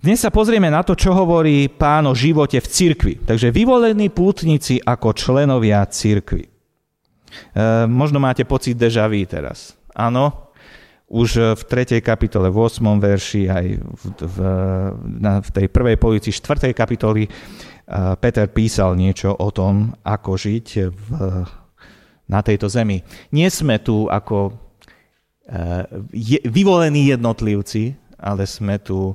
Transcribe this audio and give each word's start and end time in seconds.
Dnes 0.00 0.16
sa 0.16 0.32
pozrieme 0.32 0.72
na 0.72 0.80
to, 0.80 0.96
čo 0.96 1.12
hovorí 1.12 1.68
pán 1.68 2.08
o 2.08 2.16
živote 2.16 2.56
v 2.56 2.72
cirkvi. 2.72 3.14
Takže 3.20 3.52
vyvolení 3.52 4.08
pútnici 4.08 4.80
ako 4.80 5.12
členovia 5.12 5.84
cirkvi. 5.84 6.48
E, 6.48 6.50
možno 7.84 8.16
máte 8.16 8.48
pocit 8.48 8.80
deja 8.80 9.04
vu 9.04 9.20
teraz. 9.28 9.76
Áno, 9.92 10.56
už 11.04 11.52
v 11.52 11.62
3. 11.68 12.00
kapitole, 12.00 12.48
v 12.48 12.56
8. 12.64 12.80
verši, 12.96 13.42
aj 13.52 13.66
v, 13.76 14.02
v, 14.24 14.36
na, 15.20 15.44
v 15.44 15.50
tej 15.52 15.66
prvej 15.68 16.00
polovici 16.00 16.32
4. 16.32 16.72
kapitoly 16.72 17.28
e, 17.28 17.30
Peter 18.16 18.48
písal 18.48 18.96
niečo 18.96 19.36
o 19.36 19.52
tom, 19.52 19.92
ako 20.00 20.32
žiť 20.32 20.66
v, 20.88 21.08
na 22.24 22.40
tejto 22.40 22.72
zemi. 22.72 23.04
Nie 23.36 23.52
sme 23.52 23.84
tu 23.84 24.08
ako 24.08 24.48
e, 24.48 24.52
je, 26.16 26.40
vyvolení 26.48 27.12
jednotlivci, 27.12 28.16
ale 28.16 28.48
sme 28.48 28.80
tu 28.80 29.12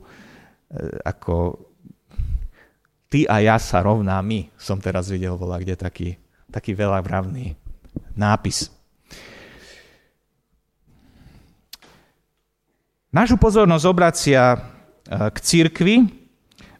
ako 1.03 1.59
ty 3.09 3.23
a 3.29 3.39
ja 3.39 3.55
sa 3.61 3.79
rovná 3.79 4.19
my. 4.19 4.51
Som 4.59 4.83
teraz 4.83 5.07
videl 5.07 5.39
volá, 5.39 5.59
kde 5.61 5.79
taký, 5.79 6.19
taký 6.51 6.75
veľa 6.75 6.99
vravný 6.99 7.55
nápis. 8.15 8.71
Našu 13.15 13.39
pozornosť 13.39 13.85
obracia 13.87 14.43
e, 14.51 14.57
k 15.31 15.37
cirkvi 15.39 16.03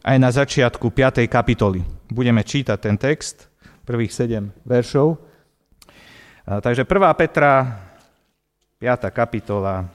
aj 0.04 0.16
na 0.20 0.28
začiatku 0.28 0.92
5. 0.92 1.24
kapitoly. 1.24 1.80
Budeme 2.12 2.44
čítať 2.44 2.76
ten 2.76 3.00
text, 3.00 3.48
prvých 3.88 4.12
7 4.12 4.44
veršov. 4.68 5.16
E, 5.16 5.18
takže 6.60 6.84
1. 6.84 6.92
Petra, 7.16 7.80
5. 8.76 9.08
kapitola, 9.16 9.88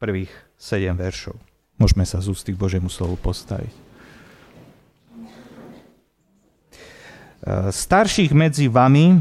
prvých 0.00 0.32
7 0.56 0.96
veršov. 0.96 1.36
Môžeme 1.84 2.08
sa 2.08 2.16
z 2.16 2.32
ústy 2.32 2.56
k 2.56 2.60
Božiemu 2.64 2.88
slovu 2.88 3.20
postaviť. 3.20 3.68
E, 3.68 3.76
starších 7.68 8.32
medzi 8.32 8.72
vami 8.72 9.20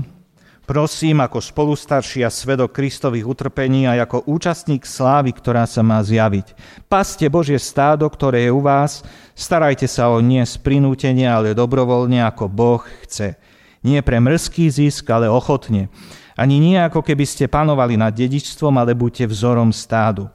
prosím 0.63 1.19
ako 1.19 1.43
spolustarší 1.43 2.23
a 2.23 2.31
svedok 2.31 2.71
Kristových 2.71 3.27
utrpení 3.27 3.83
a 3.83 3.99
ako 4.07 4.31
účastník 4.31 4.87
slávy, 4.87 5.35
ktorá 5.35 5.67
sa 5.67 5.83
má 5.83 5.99
zjaviť. 5.99 6.55
Paste 6.87 7.27
Božie 7.27 7.59
stádo, 7.59 8.07
ktoré 8.07 8.47
je 8.47 8.55
u 8.55 8.63
vás, 8.63 9.03
starajte 9.35 9.83
sa 9.83 10.07
o 10.07 10.23
nie 10.23 10.39
z 10.47 10.55
prinútenia, 10.63 11.35
ale 11.35 11.51
dobrovoľne, 11.51 12.23
ako 12.23 12.47
Boh 12.47 12.79
chce. 13.03 13.35
Nie 13.83 13.99
pre 13.99 14.23
mrzký 14.23 14.71
zisk, 14.71 15.03
ale 15.11 15.27
ochotne. 15.27 15.91
Ani 16.39 16.63
nie 16.63 16.79
ako 16.79 17.03
keby 17.03 17.27
ste 17.27 17.51
panovali 17.51 17.99
nad 17.99 18.15
dedičstvom, 18.15 18.79
ale 18.79 18.95
buďte 18.95 19.27
vzorom 19.27 19.75
stádu. 19.75 20.31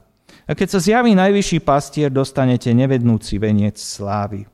A 0.49 0.57
keď 0.57 0.67
sa 0.73 0.79
zjaví 0.81 1.13
najvyšší 1.13 1.61
pastier, 1.61 2.09
dostanete 2.09 2.73
nevednúci 2.73 3.37
veniec 3.37 3.77
slávy. 3.77 4.49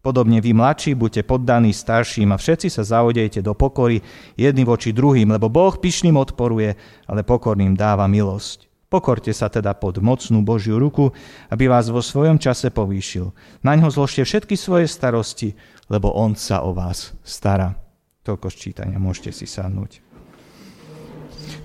Podobne 0.00 0.40
vy 0.40 0.56
mladší, 0.56 0.96
buďte 0.96 1.28
poddaní 1.28 1.76
starším 1.76 2.32
a 2.32 2.40
všetci 2.40 2.72
sa 2.72 2.86
zaodejte 2.86 3.44
do 3.44 3.52
pokory 3.52 4.00
jedni 4.38 4.64
voči 4.64 4.96
druhým, 4.96 5.36
lebo 5.36 5.52
Boh 5.52 5.76
pyšným 5.76 6.16
odporuje, 6.16 6.72
ale 7.04 7.20
pokorným 7.20 7.76
dáva 7.76 8.08
milosť. 8.08 8.64
Pokorte 8.88 9.34
sa 9.34 9.50
teda 9.50 9.76
pod 9.76 9.98
mocnú 9.98 10.40
Božiu 10.46 10.78
ruku, 10.78 11.10
aby 11.50 11.68
vás 11.68 11.90
vo 11.90 12.00
svojom 12.00 12.38
čase 12.38 12.70
povýšil. 12.70 13.34
Na 13.66 13.74
ňo 13.76 13.90
zložte 13.92 14.22
všetky 14.24 14.54
svoje 14.56 14.88
starosti, 14.88 15.58
lebo 15.90 16.16
on 16.16 16.38
sa 16.38 16.62
o 16.62 16.72
vás 16.72 17.12
stará. 17.26 17.76
Toľko 18.24 18.46
ščítania, 18.46 19.02
môžete 19.02 19.34
si 19.34 19.44
sadnúť. 19.44 20.00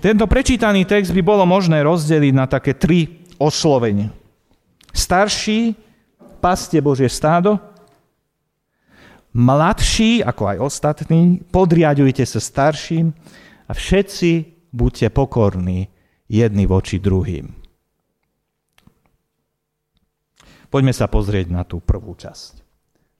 Tento 0.02 0.26
prečítaný 0.26 0.82
text 0.82 1.14
by 1.14 1.22
bolo 1.22 1.46
možné 1.46 1.86
rozdeliť 1.86 2.34
na 2.34 2.50
také 2.50 2.74
tri 2.74 3.21
oslovenie. 3.42 4.14
Starší, 4.94 5.74
paste 6.38 6.78
Božie 6.78 7.10
stádo, 7.10 7.58
mladší, 9.32 10.22
ako 10.22 10.42
aj 10.52 10.58
ostatní, 10.60 11.40
podriadujte 11.50 12.22
sa 12.22 12.38
starším 12.38 13.10
a 13.66 13.72
všetci 13.72 14.30
buďte 14.70 15.08
pokorní 15.10 15.88
jedni 16.28 16.64
voči 16.68 17.00
druhým. 17.00 17.50
Poďme 20.72 20.96
sa 20.96 21.04
pozrieť 21.04 21.52
na 21.52 21.68
tú 21.68 21.84
prvú 21.84 22.16
časť. 22.16 22.64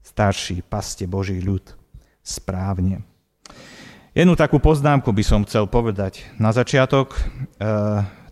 Starší, 0.00 0.64
paste 0.64 1.04
Boží 1.04 1.36
ľud. 1.44 1.76
Správne. 2.24 3.04
Jednu 4.16 4.36
takú 4.36 4.56
poznámku 4.56 5.12
by 5.12 5.24
som 5.24 5.44
chcel 5.44 5.68
povedať 5.68 6.24
na 6.40 6.52
začiatok. 6.52 7.12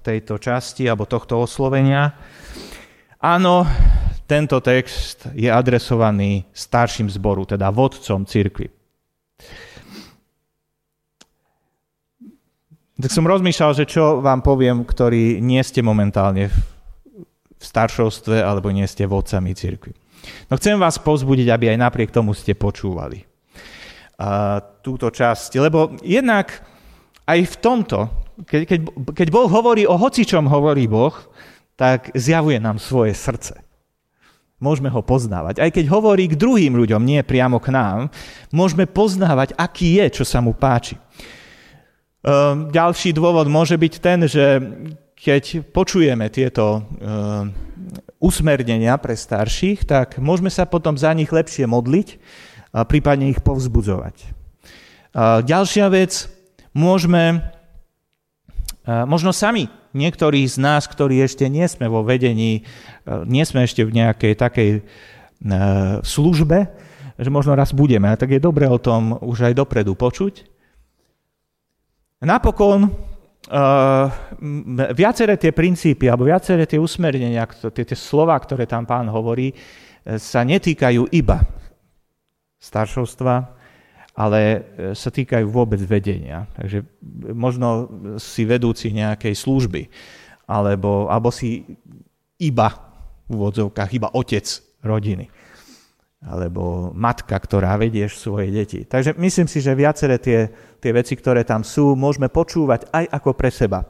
Tejto 0.00 0.40
časti 0.40 0.88
alebo 0.88 1.04
tohto 1.04 1.44
oslovenia. 1.44 2.16
Áno, 3.20 3.68
tento 4.24 4.64
text 4.64 5.28
je 5.36 5.52
adresovaný 5.52 6.48
starším 6.56 7.12
zboru, 7.12 7.44
teda 7.44 7.68
vodcom 7.68 8.24
cirkvi. 8.24 8.72
Tak 13.00 13.12
som 13.12 13.24
rozmýšľal, 13.24 13.72
že 13.76 13.88
čo 13.88 14.24
vám 14.24 14.44
poviem, 14.44 14.84
ktorí 14.84 15.40
nie 15.40 15.60
ste 15.64 15.80
momentálne 15.80 16.48
v 16.48 17.62
staršovstve 17.64 18.40
alebo 18.40 18.72
nie 18.72 18.84
ste 18.88 19.04
vodcami 19.04 19.52
cirkvi. 19.52 19.92
No 20.52 20.60
chcem 20.60 20.76
vás 20.76 21.00
povzbudiť, 21.00 21.48
aby 21.48 21.72
aj 21.72 21.78
napriek 21.80 22.12
tomu 22.12 22.36
ste 22.36 22.52
počúvali 22.56 23.24
túto 24.84 25.08
časť, 25.08 25.56
lebo 25.64 25.96
jednak 26.04 26.60
aj 27.24 27.40
v 27.40 27.54
tomto 27.56 27.98
keď, 28.46 28.62
keď, 28.68 28.80
keď 29.12 29.28
Boh 29.32 29.48
hovorí 29.48 29.84
o 29.84 29.96
hocičom 29.96 30.46
hovorí 30.48 30.86
Boh, 30.86 31.12
tak 31.76 32.12
zjavuje 32.12 32.60
nám 32.60 32.76
svoje 32.76 33.16
srdce. 33.16 33.56
Môžeme 34.60 34.92
ho 34.92 35.00
poznávať. 35.00 35.64
Aj 35.64 35.70
keď 35.72 35.88
hovorí 35.88 36.28
k 36.28 36.36
druhým 36.36 36.76
ľuďom, 36.76 37.00
nie 37.00 37.24
priamo 37.24 37.56
k 37.56 37.72
nám, 37.72 38.12
môžeme 38.52 38.84
poznávať, 38.84 39.56
aký 39.56 39.96
je, 39.96 40.20
čo 40.20 40.24
sa 40.28 40.44
mu 40.44 40.52
páči. 40.52 41.00
Ehm, 42.20 42.68
ďalší 42.68 43.16
dôvod 43.16 43.48
môže 43.48 43.80
byť 43.80 43.94
ten, 44.04 44.28
že 44.28 44.60
keď 45.16 45.72
počujeme 45.72 46.28
tieto 46.28 46.84
ehm, 47.00 47.56
usmernenia 48.20 49.00
pre 49.00 49.16
starších, 49.16 49.88
tak 49.88 50.20
môžeme 50.20 50.52
sa 50.52 50.68
potom 50.68 51.00
za 51.00 51.08
nich 51.16 51.32
lepšie 51.32 51.64
modliť 51.64 52.20
a 52.76 52.84
prípadne 52.84 53.32
ich 53.32 53.40
povzbudzovať. 53.40 54.36
Ďalšia 55.42 55.90
vec, 55.90 56.30
môžeme 56.70 57.42
Možno 59.06 59.30
sami, 59.30 59.70
niektorí 59.94 60.42
z 60.48 60.58
nás, 60.58 60.88
ktorí 60.90 61.22
ešte 61.22 61.46
nie 61.46 61.62
sme 61.70 61.86
vo 61.86 62.02
vedení, 62.02 62.60
e, 62.60 62.62
nie 63.28 63.44
sme 63.46 63.62
ešte 63.62 63.86
v 63.86 63.94
nejakej 63.94 64.34
takej 64.34 64.70
e, 64.76 64.80
službe, 66.02 66.58
že 67.20 67.30
možno 67.30 67.54
raz 67.54 67.70
budeme, 67.76 68.10
tak 68.16 68.34
je 68.34 68.40
dobre 68.40 68.64
o 68.66 68.80
tom 68.80 69.14
už 69.20 69.52
aj 69.52 69.54
dopredu 69.54 69.94
počuť. 69.94 70.48
Napokon 72.20 72.92
viaceré 74.92 75.40
tie 75.40 75.48
princípy 75.48 76.06
alebo 76.06 76.28
viaceré 76.28 76.68
tie 76.68 76.76
usmernenia, 76.76 77.48
tie, 77.48 77.84
tie 77.88 77.96
slova, 77.96 78.36
ktoré 78.36 78.68
tam 78.68 78.84
pán 78.84 79.08
hovorí, 79.08 79.56
sa 80.04 80.44
netýkajú 80.44 81.08
iba 81.08 81.40
staršovstva, 82.60 83.59
ale 84.20 84.40
e, 84.44 84.58
sa 84.92 85.08
týkajú 85.08 85.48
vôbec 85.48 85.80
vedenia. 85.80 86.44
Takže 86.52 86.84
možno 87.32 87.88
si 88.20 88.44
vedúci 88.44 88.92
nejakej 88.92 89.32
služby, 89.32 89.88
alebo, 90.44 91.08
alebo 91.08 91.32
si 91.32 91.64
iba 92.36 92.68
v 93.24 93.40
úvodzovkách, 93.40 93.96
iba 93.96 94.12
otec 94.12 94.44
rodiny, 94.84 95.32
alebo 96.20 96.92
matka, 96.92 97.32
ktorá 97.32 97.80
vedieš 97.80 98.20
svoje 98.20 98.52
deti. 98.52 98.84
Takže 98.84 99.16
myslím 99.16 99.48
si, 99.48 99.64
že 99.64 99.72
viaceré 99.72 100.20
tie, 100.20 100.52
tie 100.76 100.92
veci, 100.92 101.16
ktoré 101.16 101.40
tam 101.48 101.64
sú, 101.64 101.96
môžeme 101.96 102.28
počúvať 102.28 102.92
aj 102.92 103.04
ako 103.08 103.30
pre 103.32 103.48
seba, 103.48 103.88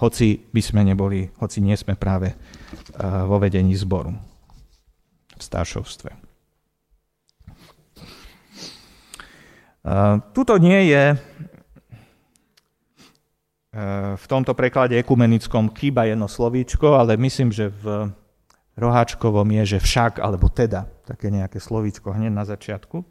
hoci 0.00 0.40
by 0.40 0.62
sme 0.64 0.80
neboli, 0.88 1.28
hoci 1.36 1.60
nie 1.60 1.76
sme 1.76 2.00
práve 2.00 2.32
e, 2.32 2.36
vo 3.28 3.36
vedení 3.36 3.76
zboru 3.76 4.16
v 5.36 5.42
staršovstve. 5.42 6.23
Tuto 10.32 10.56
nie 10.56 10.88
je 10.88 11.04
e, 11.12 11.16
v 14.16 14.24
tomto 14.24 14.56
preklade 14.56 14.96
ekumenickom 14.96 15.68
chýba 15.76 16.08
jedno 16.08 16.24
slovíčko, 16.24 16.96
ale 16.96 17.20
myslím, 17.20 17.52
že 17.52 17.68
v 17.68 18.08
roháčkovom 18.80 19.44
je, 19.60 19.76
že 19.76 19.78
však, 19.84 20.24
alebo 20.24 20.48
teda, 20.48 20.88
také 21.04 21.28
nejaké 21.28 21.60
slovíčko 21.60 22.16
hneď 22.16 22.32
na 22.32 22.48
začiatku. 22.48 23.04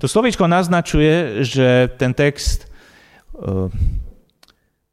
To 0.00 0.06
slovíčko 0.08 0.48
naznačuje, 0.48 1.44
že 1.44 1.92
ten 2.00 2.16
text 2.16 2.64
e, 3.36 3.68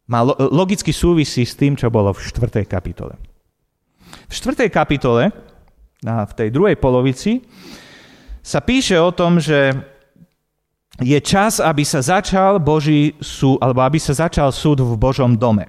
má 0.04 0.20
logicky 0.52 0.92
súvisí 0.92 1.48
s 1.48 1.56
tým, 1.56 1.80
čo 1.80 1.88
bolo 1.88 2.12
v 2.12 2.20
4. 2.28 2.68
kapitole. 2.68 3.16
V 4.28 4.34
4. 4.36 4.68
kapitole, 4.68 5.32
v 6.04 6.34
tej 6.36 6.52
druhej 6.52 6.76
polovici, 6.76 7.40
sa 8.44 8.60
píše 8.60 9.00
o 9.00 9.16
tom, 9.16 9.40
že 9.40 9.93
je 11.02 11.18
čas, 11.24 11.58
aby 11.58 11.82
sa 11.82 12.06
začal 12.06 12.62
Boží 12.62 13.18
súd, 13.18 13.58
alebo 13.64 13.82
aby 13.82 13.98
sa 13.98 14.14
začal 14.14 14.54
súd 14.54 14.86
v 14.86 14.94
Božom 14.94 15.34
dome. 15.34 15.66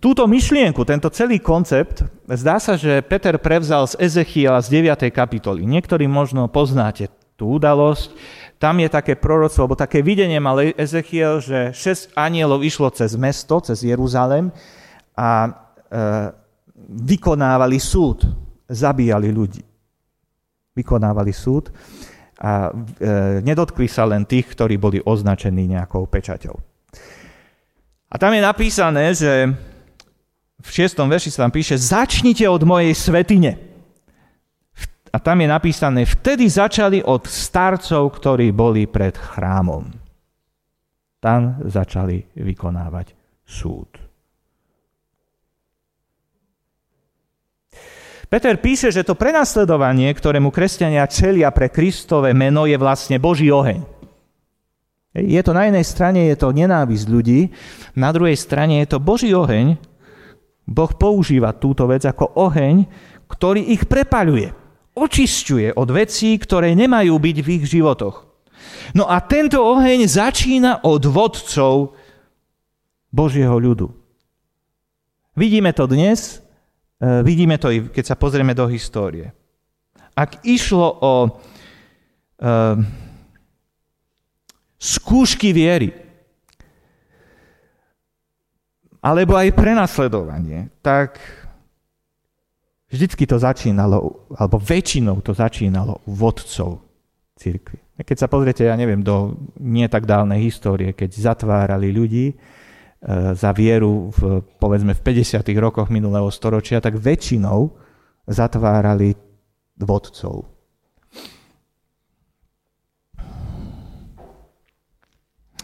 túto 0.00 0.24
myšlienku, 0.24 0.86
tento 0.88 1.12
celý 1.12 1.42
koncept, 1.42 2.06
zdá 2.24 2.56
sa, 2.56 2.78
že 2.80 3.04
Peter 3.04 3.36
prevzal 3.36 3.84
z 3.84 3.98
Ezechiela 4.00 4.62
z 4.64 4.80
9. 4.80 5.12
kapitoly. 5.12 5.68
Niektorí 5.68 6.08
možno 6.08 6.48
poznáte 6.48 7.12
tú 7.36 7.60
udalosť. 7.60 8.14
Tam 8.56 8.78
je 8.78 8.88
také 8.88 9.18
proroctvo, 9.18 9.66
alebo 9.66 9.76
také 9.76 10.00
videnie 10.00 10.38
mal 10.38 10.58
Ezechiel, 10.78 11.42
že 11.42 11.74
šesť 11.74 12.14
anielov 12.14 12.62
išlo 12.62 12.88
cez 12.94 13.18
mesto, 13.18 13.58
cez 13.58 13.82
Jeruzalem 13.82 14.54
a 15.18 15.30
e, 15.46 15.50
vykonávali 17.02 17.82
súd, 17.82 18.22
zabíjali 18.70 19.34
ľudí. 19.34 19.71
Vykonávali 20.72 21.30
súd 21.30 21.70
a 22.42 22.68
e, 22.68 23.40
nedotkli 23.46 23.86
sa 23.86 24.02
len 24.02 24.26
tých, 24.26 24.50
ktorí 24.50 24.74
boli 24.74 24.98
označení 24.98 25.70
nejakou 25.70 26.10
pečaťou. 26.10 26.58
A 28.12 28.14
tam 28.18 28.34
je 28.34 28.42
napísané, 28.42 29.14
že 29.14 29.54
v 30.58 30.68
šiestom 30.68 31.06
verši 31.06 31.30
sa 31.30 31.46
tam 31.46 31.54
píše, 31.54 31.78
začnite 31.78 32.44
od 32.50 32.66
mojej 32.66 32.92
svetine. 32.98 33.56
A 35.12 35.16
tam 35.22 35.38
je 35.38 35.48
napísané, 35.48 36.02
vtedy 36.08 36.50
začali 36.50 36.98
od 37.04 37.28
starcov, 37.28 38.16
ktorí 38.16 38.50
boli 38.50 38.88
pred 38.88 39.14
chrámom. 39.14 39.92
Tam 41.22 41.62
začali 41.62 42.26
vykonávať 42.34 43.14
súd. 43.46 44.01
Peter 48.32 48.56
píše, 48.56 48.88
že 48.88 49.04
to 49.04 49.12
prenasledovanie, 49.12 50.08
ktorému 50.08 50.48
kresťania 50.48 51.04
čelia 51.04 51.52
pre 51.52 51.68
Kristové 51.68 52.32
meno, 52.32 52.64
je 52.64 52.80
vlastne 52.80 53.20
Boží 53.20 53.52
oheň. 53.52 53.84
Je 55.12 55.36
to 55.44 55.52
na 55.52 55.68
jednej 55.68 55.84
strane 55.84 56.32
je 56.32 56.36
to 56.40 56.48
nenávisť 56.56 57.06
ľudí, 57.12 57.52
na 57.92 58.08
druhej 58.08 58.40
strane 58.40 58.80
je 58.80 58.96
to 58.96 59.04
Boží 59.04 59.36
oheň. 59.36 59.76
Boh 60.64 60.92
používa 60.96 61.52
túto 61.52 61.84
vec 61.84 62.08
ako 62.08 62.32
oheň, 62.40 62.88
ktorý 63.28 63.68
ich 63.68 63.84
prepaľuje, 63.84 64.56
očisťuje 64.96 65.76
od 65.76 65.88
vecí, 65.92 66.32
ktoré 66.40 66.72
nemajú 66.72 67.12
byť 67.12 67.36
v 67.44 67.48
ich 67.60 67.64
životoch. 67.68 68.24
No 68.96 69.12
a 69.12 69.20
tento 69.20 69.60
oheň 69.60 70.08
začína 70.08 70.80
od 70.88 71.04
vodcov 71.04 72.00
Božieho 73.12 73.60
ľudu. 73.60 73.92
Vidíme 75.36 75.76
to 75.76 75.84
dnes 75.84 76.41
vidíme 77.02 77.58
to 77.58 77.68
keď 77.90 78.04
sa 78.06 78.16
pozrieme 78.16 78.54
do 78.54 78.70
histórie. 78.70 79.34
Ak 80.14 80.44
išlo 80.46 80.86
o 81.02 81.14
uh, 81.26 81.30
skúšky 84.78 85.50
viery, 85.50 85.90
alebo 89.02 89.34
aj 89.34 89.50
prenasledovanie, 89.50 90.70
tak 90.78 91.18
vždycky 92.86 93.26
to 93.26 93.34
začínalo, 93.34 94.30
alebo 94.38 94.62
väčšinou 94.62 95.18
to 95.26 95.34
začínalo 95.34 95.98
u 96.06 96.12
vodcov 96.14 96.86
církvy. 97.34 97.82
Keď 97.98 98.16
sa 98.18 98.30
pozriete, 98.30 98.62
ja 98.62 98.78
neviem, 98.78 99.02
do 99.02 99.34
nie 99.58 99.86
tak 99.90 100.06
dávnej 100.06 100.38
histórie, 100.46 100.94
keď 100.94 101.34
zatvárali 101.34 101.90
ľudí, 101.90 102.26
E, 102.30 102.34
za 103.34 103.50
vieru 103.50 104.14
v, 104.14 104.46
povedzme 104.62 104.94
v 104.94 105.02
50. 105.02 105.42
rokoch 105.58 105.90
minulého 105.90 106.30
storočia, 106.30 106.78
tak 106.78 107.02
väčšinou 107.02 107.74
zatvárali 108.30 109.18
vodcov. 109.82 110.46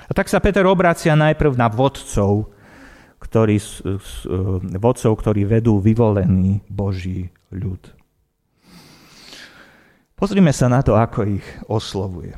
A 0.09 0.11
tak 0.17 0.27
sa 0.27 0.43
Peter 0.43 0.65
obracia 0.67 1.15
najprv 1.15 1.55
na 1.55 1.69
vodcov, 1.71 2.51
ktorí, 3.21 3.61
e, 3.61 3.95
vodcov, 4.81 5.13
ktorí 5.21 5.45
vedú 5.45 5.79
vyvolený 5.79 6.65
Boží 6.67 7.29
ľud. 7.53 7.93
Pozrime 10.19 10.51
sa 10.51 10.67
na 10.67 10.83
to, 10.83 10.99
ako 10.99 11.39
ich 11.39 11.47
oslovuje. 11.71 12.35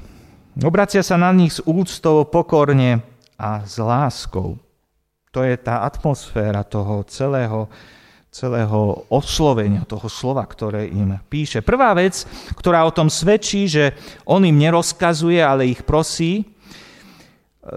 Obracia 0.61 1.01
sa 1.01 1.17
na 1.17 1.33
nich 1.33 1.57
s 1.57 1.65
úctou, 1.65 2.27
pokorne 2.29 3.01
a 3.41 3.65
s 3.65 3.81
láskou. 3.81 4.61
To 5.31 5.47
je 5.47 5.55
tá 5.63 5.87
atmosféra 5.87 6.67
toho 6.67 7.07
celého, 7.07 7.71
celého 8.35 9.07
oslovenia, 9.07 9.87
toho 9.87 10.11
slova, 10.11 10.43
ktoré 10.43 10.91
im 10.91 11.23
píše. 11.31 11.63
Prvá 11.63 11.95
vec, 11.95 12.27
ktorá 12.59 12.83
o 12.83 12.95
tom 12.95 13.07
svedčí, 13.07 13.71
že 13.71 13.95
on 14.27 14.43
im 14.43 14.59
nerozkazuje, 14.59 15.39
ale 15.39 15.71
ich 15.71 15.87
prosí, 15.87 16.43
e, 16.43 16.45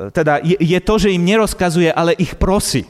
teda 0.09 0.41
je, 0.41 0.57
je 0.57 0.79
to, 0.81 0.97
že 0.97 1.13
im 1.13 1.21
nerozkazuje, 1.21 1.93
ale 1.93 2.17
ich 2.17 2.33
prosí. 2.41 2.89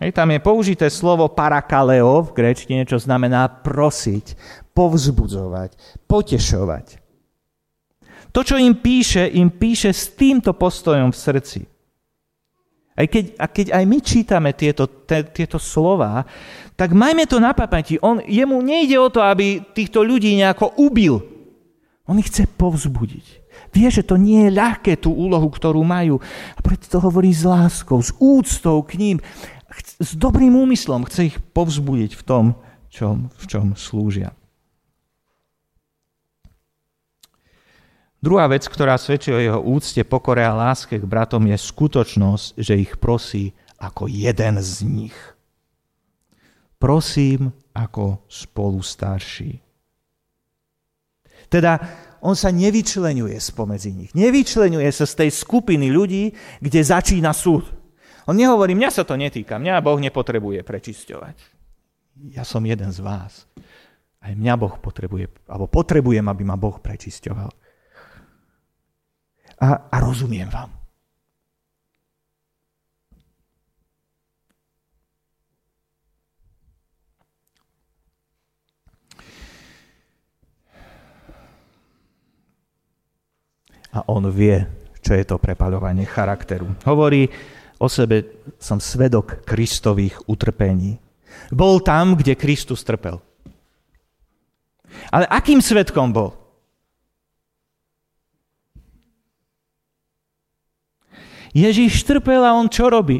Hej, 0.00 0.16
tam 0.16 0.32
je 0.32 0.40
použité 0.40 0.88
slovo 0.88 1.28
parakaleo 1.28 2.24
v 2.24 2.32
gréčtine, 2.32 2.88
čo 2.88 2.96
znamená 2.96 3.52
prosiť, 3.60 4.32
povzbudzovať, 4.72 5.76
potešovať. 6.08 6.96
To, 8.32 8.40
čo 8.40 8.56
im 8.56 8.80
píše, 8.80 9.28
im 9.28 9.52
píše 9.52 9.92
s 9.92 10.16
týmto 10.16 10.56
postojom 10.56 11.12
v 11.12 11.20
srdci. 11.20 11.60
Aj 13.00 13.08
keď, 13.08 13.24
a 13.40 13.46
keď 13.48 13.66
aj 13.72 13.84
my 13.88 13.98
čítame 14.04 14.50
tieto, 14.52 14.84
te, 14.84 15.24
tieto 15.24 15.56
slova, 15.56 16.28
tak 16.76 16.92
majme 16.92 17.24
to 17.24 17.40
na 17.40 17.56
pamäti. 17.56 17.96
On, 18.04 18.20
jemu 18.20 18.60
nejde 18.60 19.00
o 19.00 19.08
to, 19.08 19.24
aby 19.24 19.64
týchto 19.72 20.04
ľudí 20.04 20.36
nejako 20.36 20.76
ubil. 20.76 21.24
On 22.04 22.20
ich 22.20 22.28
chce 22.28 22.44
povzbudiť. 22.44 23.40
Vie, 23.72 23.88
že 23.88 24.04
to 24.04 24.20
nie 24.20 24.50
je 24.50 24.56
ľahké 24.56 25.00
tú 25.00 25.14
úlohu, 25.16 25.48
ktorú 25.48 25.80
majú. 25.80 26.20
A 26.56 26.60
preto 26.60 26.90
to 26.90 26.98
hovorí 27.00 27.32
s 27.32 27.48
láskou, 27.48 28.04
s 28.04 28.12
úctou 28.20 28.84
k 28.84 29.00
ním, 29.00 29.16
s 29.96 30.12
dobrým 30.12 30.52
úmyslom. 30.52 31.08
Chce 31.08 31.32
ich 31.32 31.36
povzbudiť 31.40 32.18
v 32.18 32.22
tom, 32.26 32.44
čom, 32.92 33.32
v 33.32 33.44
čom 33.48 33.66
slúžia. 33.78 34.34
Druhá 38.20 38.44
vec, 38.52 38.68
ktorá 38.68 39.00
svedčí 39.00 39.32
o 39.32 39.40
jeho 39.40 39.60
úcte, 39.64 40.04
pokore 40.04 40.44
a 40.44 40.52
láske 40.52 41.00
k 41.00 41.08
bratom, 41.08 41.40
je 41.48 41.56
skutočnosť, 41.56 42.60
že 42.60 42.76
ich 42.76 43.00
prosí 43.00 43.56
ako 43.80 44.12
jeden 44.12 44.60
z 44.60 44.84
nich. 44.84 45.16
Prosím 46.76 47.56
ako 47.72 48.20
spolu 48.28 48.84
starší. 48.84 49.64
Teda 51.48 51.80
on 52.20 52.36
sa 52.36 52.52
nevyčlenuje 52.52 53.40
spomedzi 53.40 53.90
nich. 53.96 54.12
Nevyčlenuje 54.12 54.88
sa 54.92 55.08
z 55.08 55.24
tej 55.24 55.30
skupiny 55.32 55.88
ľudí, 55.88 56.36
kde 56.60 56.80
začína 56.84 57.32
súd. 57.32 57.64
On 58.28 58.36
nehovorí, 58.36 58.76
mňa 58.76 58.90
sa 58.92 59.02
to 59.08 59.16
netýka, 59.16 59.56
mňa 59.56 59.80
Boh 59.80 59.96
nepotrebuje 59.96 60.60
prečisťovať. 60.60 61.36
Ja 62.36 62.44
som 62.44 62.68
jeden 62.68 62.92
z 62.92 63.00
vás. 63.00 63.48
Aj 64.20 64.36
mňa 64.36 64.54
Boh 64.60 64.76
potrebuje, 64.76 65.48
alebo 65.48 65.72
potrebujem, 65.72 66.28
aby 66.28 66.44
ma 66.44 66.60
Boh 66.60 66.76
prečisťoval 66.76 67.69
a, 69.60 69.92
a 69.92 69.96
rozumiem 70.00 70.48
vám. 70.48 70.72
A 83.90 84.06
on 84.06 84.30
vie, 84.30 84.54
čo 85.02 85.18
je 85.18 85.26
to 85.26 85.42
prepaľovanie 85.42 86.06
charakteru. 86.06 86.78
Hovorí 86.86 87.26
o 87.82 87.90
sebe, 87.90 88.46
som 88.62 88.78
svedok 88.78 89.42
Kristových 89.42 90.30
utrpení. 90.30 90.94
Bol 91.50 91.82
tam, 91.82 92.14
kde 92.14 92.38
Kristus 92.38 92.86
trpel. 92.86 93.18
Ale 95.10 95.26
akým 95.26 95.58
svedkom 95.58 96.14
bol? 96.14 96.39
Ježíš 101.50 102.06
trpel 102.06 102.46
a 102.46 102.54
on 102.54 102.70
čo 102.70 102.86
robí? 102.86 103.18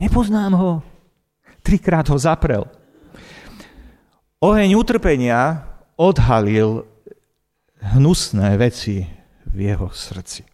Nepoznám 0.00 0.52
ho. 0.56 0.72
Trikrát 1.60 2.08
ho 2.08 2.16
zaprel. 2.16 2.64
Oheň 4.40 4.76
utrpenia 4.76 5.64
odhalil 5.96 6.84
hnusné 7.80 8.56
veci 8.60 9.08
v 9.48 9.58
jeho 9.60 9.88
srdci. 9.88 10.44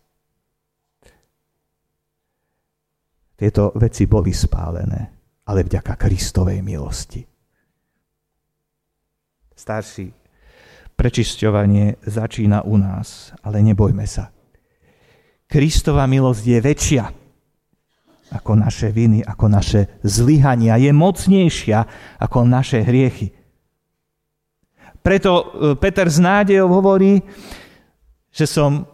Tieto 3.35 3.75
veci 3.75 4.07
boli 4.07 4.31
spálené, 4.31 5.01
ale 5.51 5.67
vďaka 5.67 5.99
Kristovej 5.99 6.63
milosti. 6.63 7.27
Starší, 9.51 10.15
prečisťovanie 10.95 12.07
začína 12.07 12.63
u 12.63 12.79
nás, 12.79 13.35
ale 13.43 13.59
nebojme 13.67 14.07
sa. 14.07 14.31
Kristova 15.53 16.09
milosť 16.09 16.45
je 16.49 16.59
väčšia 16.65 17.05
ako 18.33 18.57
naše 18.57 18.89
viny, 18.89 19.21
ako 19.21 19.45
naše 19.53 20.01
zlyhania. 20.01 20.81
Je 20.81 20.89
mocnejšia 20.89 21.79
ako 22.17 22.49
naše 22.49 22.81
hriechy. 22.81 23.37
Preto 25.05 25.31
e, 25.37 25.45
Peter 25.77 26.09
z 26.09 26.25
nádejou 26.25 26.73
hovorí, 26.73 27.21
že 28.33 28.49
som 28.49 28.89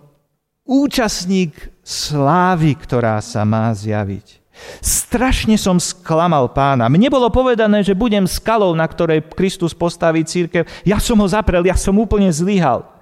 účastník 0.66 1.54
slávy, 1.86 2.74
ktorá 2.74 3.22
sa 3.22 3.46
má 3.46 3.70
zjaviť. 3.70 4.42
Strašne 4.82 5.54
som 5.54 5.78
sklamal 5.78 6.50
pána. 6.50 6.90
Mne 6.90 7.06
bolo 7.06 7.30
povedané, 7.30 7.86
že 7.86 7.94
budem 7.94 8.26
skalou, 8.26 8.74
na 8.74 8.90
ktorej 8.90 9.22
Kristus 9.30 9.70
postaví 9.70 10.26
církev. 10.26 10.66
Ja 10.82 10.98
som 10.98 11.22
ho 11.22 11.28
zaprel, 11.30 11.62
ja 11.62 11.78
som 11.78 11.94
úplne 11.94 12.34
zlyhal. 12.34 12.97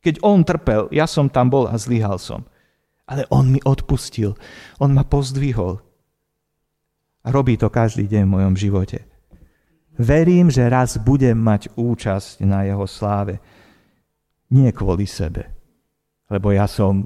Keď 0.00 0.24
on 0.24 0.44
trpel, 0.44 0.88
ja 0.88 1.04
som 1.04 1.28
tam 1.28 1.52
bol 1.52 1.68
a 1.68 1.76
zlyhal 1.76 2.16
som. 2.16 2.48
Ale 3.04 3.28
on 3.28 3.52
mi 3.52 3.60
odpustil. 3.60 4.32
On 4.80 4.88
ma 4.92 5.04
pozdvihol. 5.04 5.76
A 7.20 7.28
robí 7.28 7.60
to 7.60 7.68
každý 7.68 8.08
deň 8.08 8.22
v 8.24 8.34
mojom 8.40 8.54
živote. 8.56 9.04
Verím, 10.00 10.48
že 10.48 10.64
raz 10.64 10.96
budem 10.96 11.36
mať 11.36 11.76
účasť 11.76 12.40
na 12.48 12.64
jeho 12.64 12.88
sláve. 12.88 13.36
Nie 14.48 14.72
kvôli 14.72 15.04
sebe, 15.04 15.52
lebo 16.32 16.50
ja 16.56 16.64
som 16.64 17.04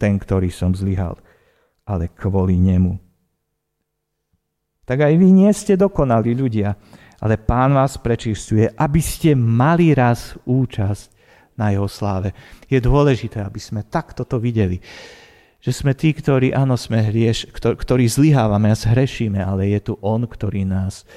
ten, 0.00 0.16
ktorý 0.16 0.48
som 0.48 0.72
zlyhal, 0.72 1.20
ale 1.84 2.08
kvôli 2.16 2.56
nemu. 2.56 2.96
Tak 4.88 5.04
aj 5.04 5.14
vy 5.16 5.28
nie 5.28 5.52
ste 5.52 5.76
dokonali 5.76 6.32
ľudia, 6.32 6.72
ale 7.20 7.36
pán 7.40 7.76
vás 7.76 8.00
prečistuje, 8.00 8.68
aby 8.68 9.00
ste 9.00 9.36
mali 9.36 9.92
raz 9.92 10.36
účasť 10.44 11.13
na 11.54 11.70
jeho 11.70 11.86
sláve. 11.86 12.34
Je 12.66 12.78
dôležité, 12.82 13.42
aby 13.42 13.58
sme 13.62 13.86
takto 13.86 14.26
to 14.26 14.38
videli. 14.42 14.82
Že 15.64 15.72
sme 15.72 15.92
tí, 15.96 16.12
ktorí, 16.12 16.52
áno, 16.52 16.76
sme 16.76 17.00
hrieš, 17.00 17.48
ktorí 17.56 18.04
zlyhávame 18.04 18.68
a 18.68 18.76
zhrešíme, 18.76 19.40
ale 19.40 19.72
je 19.72 19.80
tu 19.80 19.92
on, 20.04 20.28
ktorý 20.28 20.68
nás 20.68 21.08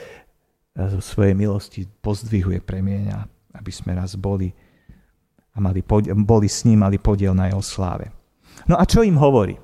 zo 0.78 1.02
svojej 1.02 1.34
milosti 1.34 1.90
pozdvihuje, 2.00 2.62
premieňa, 2.62 3.18
aby 3.58 3.72
sme 3.74 3.98
raz 3.98 4.14
boli 4.14 4.54
a 5.52 5.60
mali, 5.60 5.82
boli 6.22 6.46
s 6.46 6.64
ním, 6.70 6.86
mali 6.86 7.02
podiel 7.02 7.34
na 7.34 7.50
jeho 7.50 7.66
sláve. 7.66 8.14
No 8.70 8.78
a 8.78 8.86
čo 8.86 9.02
im 9.02 9.18
hovorí? 9.18 9.58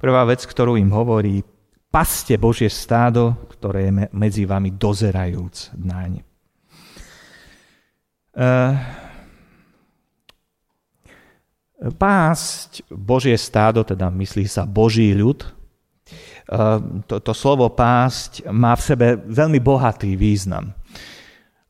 Prvá 0.00 0.24
vec, 0.24 0.48
ktorú 0.48 0.80
im 0.80 0.88
hovorí, 0.88 1.44
paste 1.92 2.40
Božie 2.40 2.72
stádo, 2.72 3.36
ktoré 3.52 3.92
je 3.92 4.08
medzi 4.16 4.48
vami 4.48 4.72
dozerajúc 4.72 5.76
naň. 5.76 6.24
Uh, 8.30 8.78
pásť 11.98 12.86
Božie 12.88 13.34
stádo, 13.34 13.82
teda 13.82 14.06
myslí 14.12 14.46
sa 14.46 14.62
Boží 14.68 15.10
ľud, 15.16 15.60
Ehm, 16.50 17.06
to, 17.06 17.22
to 17.22 17.30
slovo 17.30 17.70
pásť 17.70 18.50
má 18.50 18.74
v 18.74 18.82
sebe 18.82 19.06
veľmi 19.22 19.62
bohatý 19.62 20.18
význam. 20.18 20.74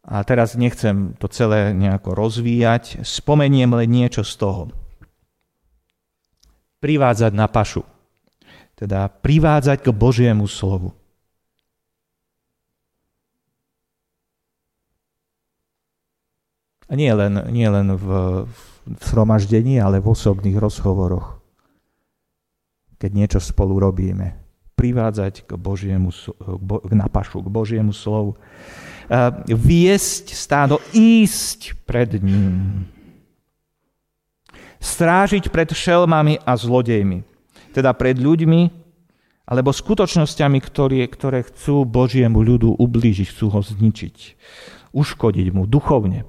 A 0.09 0.25
teraz 0.25 0.57
nechcem 0.57 1.13
to 1.21 1.29
celé 1.29 1.77
nejako 1.77 2.17
rozvíjať, 2.17 3.05
spomeniem 3.05 3.77
len 3.77 3.89
niečo 3.93 4.25
z 4.25 4.35
toho. 4.41 4.63
Privádzať 6.81 7.33
na 7.37 7.45
pašu, 7.45 7.85
teda 8.73 9.13
privádzať 9.21 9.85
k 9.85 9.89
Božiemu 9.93 10.49
slovu. 10.49 10.97
Nie 16.91 17.15
len, 17.15 17.39
nie 17.55 17.71
len 17.71 17.95
v, 17.95 18.07
v 18.85 19.01
shromaždení, 19.07 19.79
ale 19.79 20.03
v 20.03 20.11
osobných 20.11 20.59
rozhovoroch, 20.59 21.39
keď 22.99 23.11
niečo 23.15 23.41
spolu 23.41 23.79
robíme 23.79 24.37
privádzať 24.75 25.45
k 25.45 25.61
Božiemu, 25.61 26.09
k 26.65 26.93
napašu, 26.97 27.45
k 27.45 27.53
Božiemu 27.53 27.93
slovu. 27.93 28.41
Viesť 29.45 30.33
stádo, 30.33 30.81
ísť 30.97 31.77
pred 31.85 32.17
ním. 32.17 32.89
Strážiť 34.81 35.53
pred 35.53 35.69
šelmami 35.69 36.41
a 36.41 36.57
zlodejmi. 36.57 37.21
Teda 37.77 37.93
pred 37.93 38.17
ľuďmi, 38.17 38.73
alebo 39.45 39.69
skutočnosťami, 39.69 40.59
ktoré, 40.65 41.05
ktoré 41.13 41.45
chcú 41.45 41.85
Božiemu 41.85 42.41
ľudu 42.41 42.81
ublížiť, 42.81 43.29
chcú 43.37 43.53
ho 43.53 43.61
zničiť, 43.61 44.17
uškodiť 44.97 45.47
mu 45.53 45.69
duchovne. 45.69 46.25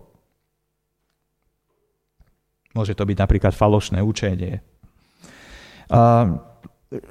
Môže 2.72 2.96
to 2.96 3.04
byť 3.04 3.18
napríklad 3.20 3.54
falošné 3.56 4.00
učenie 4.00 4.64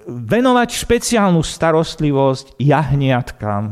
venovať 0.09 0.69
špeciálnu 0.77 1.41
starostlivosť 1.41 2.61
jahniatkám 2.61 3.65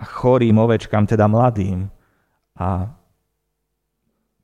a 0.00 0.04
chorým 0.04 0.56
ovečkám, 0.60 1.08
teda 1.08 1.28
mladým 1.28 1.88
a 2.56 2.92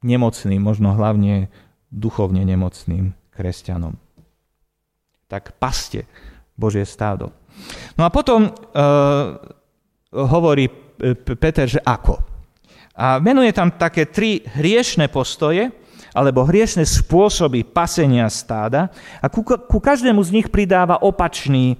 nemocným, 0.00 0.60
možno 0.60 0.96
hlavne 0.96 1.52
duchovne 1.92 2.44
nemocným 2.44 3.12
kresťanom. 3.32 3.96
Tak 5.28 5.60
paste 5.60 6.08
Božie 6.56 6.88
stádo. 6.88 7.32
No 7.96 8.04
a 8.04 8.10
potom 8.12 8.48
uh, 8.48 9.36
hovorí 10.12 10.68
Peter, 11.36 11.68
že 11.68 11.80
ako. 11.84 12.20
A 12.96 13.20
menuje 13.20 13.52
tam 13.52 13.76
také 13.76 14.08
tri 14.08 14.40
hriešne 14.40 15.12
postoje, 15.12 15.68
alebo 16.16 16.48
hriešne 16.48 16.88
spôsoby 16.88 17.60
pasenia 17.60 18.24
stáda 18.32 18.88
a 19.20 19.28
ku, 19.28 19.44
ku 19.44 19.76
každému 19.76 20.24
z 20.24 20.40
nich 20.40 20.48
pridáva 20.48 20.96
opačný, 21.04 21.76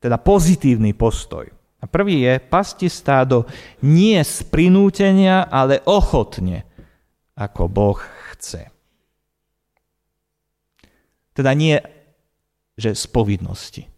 teda 0.00 0.16
pozitívny 0.16 0.96
postoj. 0.96 1.52
A 1.76 1.84
prvý 1.84 2.24
je, 2.24 2.40
pasti 2.40 2.88
stádo 2.88 3.44
nie 3.84 4.16
z 4.24 4.48
prinútenia, 4.48 5.44
ale 5.44 5.84
ochotne, 5.84 6.64
ako 7.36 7.68
Boh 7.68 8.00
chce. 8.32 8.72
Teda 11.36 11.52
nie, 11.52 11.76
že 12.80 12.96
z 12.96 13.04
povinnosti. 13.12 13.92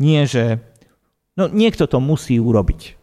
Nie, 0.00 0.24
že 0.24 0.64
no, 1.36 1.44
niekto 1.52 1.84
to 1.84 2.00
musí 2.00 2.40
urobiť. 2.40 2.96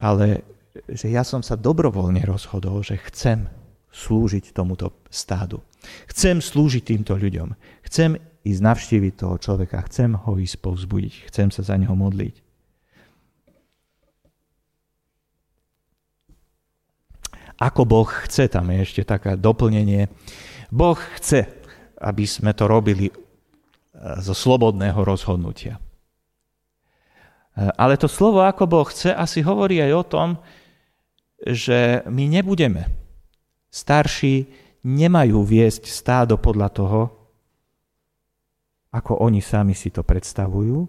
Ale 0.00 0.53
že 0.88 1.08
ja 1.08 1.24
som 1.24 1.40
sa 1.40 1.56
dobrovoľne 1.56 2.20
rozhodol, 2.28 2.84
že 2.84 3.00
chcem 3.10 3.48
slúžiť 3.94 4.50
tomuto 4.50 4.92
stádu. 5.08 5.62
Chcem 6.10 6.42
slúžiť 6.42 6.82
týmto 6.82 7.14
ľuďom. 7.14 7.54
Chcem 7.86 8.18
ísť 8.44 8.60
navštíviť 8.60 9.12
toho 9.14 9.36
človeka. 9.38 9.86
Chcem 9.86 10.18
ho 10.18 10.32
ísť 10.36 10.60
povzbudiť. 10.60 11.14
Chcem 11.30 11.48
sa 11.54 11.62
za 11.62 11.78
neho 11.78 11.94
modliť. 11.94 12.44
Ako 17.54 17.86
Boh 17.86 18.10
chce, 18.26 18.50
tam 18.50 18.66
je 18.74 18.82
ešte 18.82 19.02
také 19.06 19.38
doplnenie. 19.38 20.10
Boh 20.74 20.98
chce, 21.16 21.46
aby 22.02 22.26
sme 22.26 22.50
to 22.50 22.66
robili 22.66 23.08
e, 23.08 23.14
zo 24.18 24.34
slobodného 24.34 24.98
rozhodnutia. 25.06 25.78
E, 25.78 25.80
ale 27.78 27.94
to 27.94 28.10
slovo, 28.10 28.42
ako 28.42 28.66
Boh 28.66 28.88
chce, 28.90 29.14
asi 29.14 29.38
hovorí 29.46 29.78
aj 29.78 29.92
o 29.94 30.02
tom, 30.02 30.28
že 31.44 32.00
my 32.08 32.24
nebudeme. 32.24 32.88
Starší 33.68 34.48
nemajú 34.84 35.44
viesť 35.44 35.84
stádo 35.88 36.40
podľa 36.40 36.68
toho, 36.72 37.00
ako 38.94 39.20
oni 39.20 39.44
sami 39.44 39.76
si 39.76 39.90
to 39.90 40.00
predstavujú, 40.06 40.86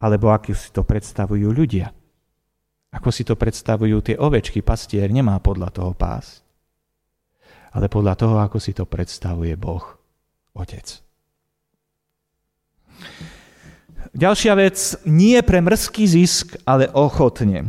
alebo 0.00 0.26
ako 0.32 0.52
si 0.56 0.68
to 0.72 0.82
predstavujú 0.82 1.48
ľudia. 1.52 1.92
Ako 2.96 3.12
si 3.12 3.28
to 3.28 3.36
predstavujú 3.36 4.00
tie 4.00 4.16
ovečky, 4.16 4.64
pastier 4.64 5.12
nemá 5.12 5.36
podľa 5.36 5.68
toho 5.68 5.92
pás, 5.92 6.40
ale 7.76 7.92
podľa 7.92 8.14
toho, 8.16 8.36
ako 8.40 8.56
si 8.56 8.72
to 8.72 8.88
predstavuje 8.88 9.52
Boh, 9.60 9.84
Otec. 10.56 11.04
Ďalšia 14.16 14.56
vec, 14.56 14.96
nie 15.04 15.36
pre 15.44 15.60
mrzký 15.60 16.08
zisk, 16.08 16.56
ale 16.64 16.88
ochotne. 16.96 17.68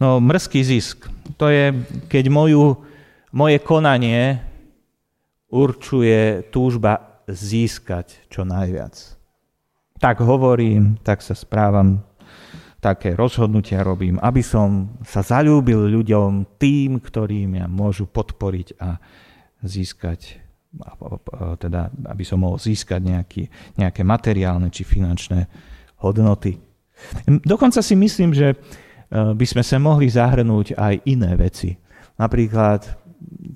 No, 0.00 0.24
mrzký 0.24 0.64
zisk, 0.64 1.04
to 1.36 1.52
je, 1.52 1.76
keď 2.08 2.32
moju, 2.32 2.80
moje 3.28 3.60
konanie 3.60 4.40
určuje 5.52 6.48
túžba 6.48 7.20
získať 7.28 8.24
čo 8.32 8.48
najviac. 8.48 8.96
Tak 10.00 10.24
hovorím, 10.24 10.96
tak 11.04 11.20
sa 11.20 11.36
správam, 11.36 12.00
také 12.80 13.12
rozhodnutia 13.12 13.84
robím, 13.84 14.16
aby 14.16 14.40
som 14.40 14.96
sa 15.04 15.20
zalúbil 15.20 15.92
ľuďom 15.92 16.56
tým, 16.56 17.04
ktorí 17.04 17.44
mňa 17.52 17.68
môžu 17.68 18.08
podporiť 18.08 18.80
a 18.80 18.96
získať 19.60 20.47
teda, 21.58 21.88
aby 22.12 22.24
som 22.24 22.44
mohol 22.44 22.60
získať 22.60 23.00
nejaký, 23.00 23.42
nejaké 23.80 24.02
materiálne 24.04 24.68
či 24.68 24.84
finančné 24.84 25.48
hodnoty. 26.04 26.60
Dokonca 27.24 27.80
si 27.80 27.94
myslím, 27.96 28.36
že 28.36 28.52
e, 28.52 28.56
by 29.32 29.46
sme 29.48 29.62
sa 29.64 29.80
mohli 29.80 30.10
zahrnúť 30.10 30.76
aj 30.76 30.94
iné 31.08 31.32
veci. 31.38 31.78
Napríklad 32.20 32.84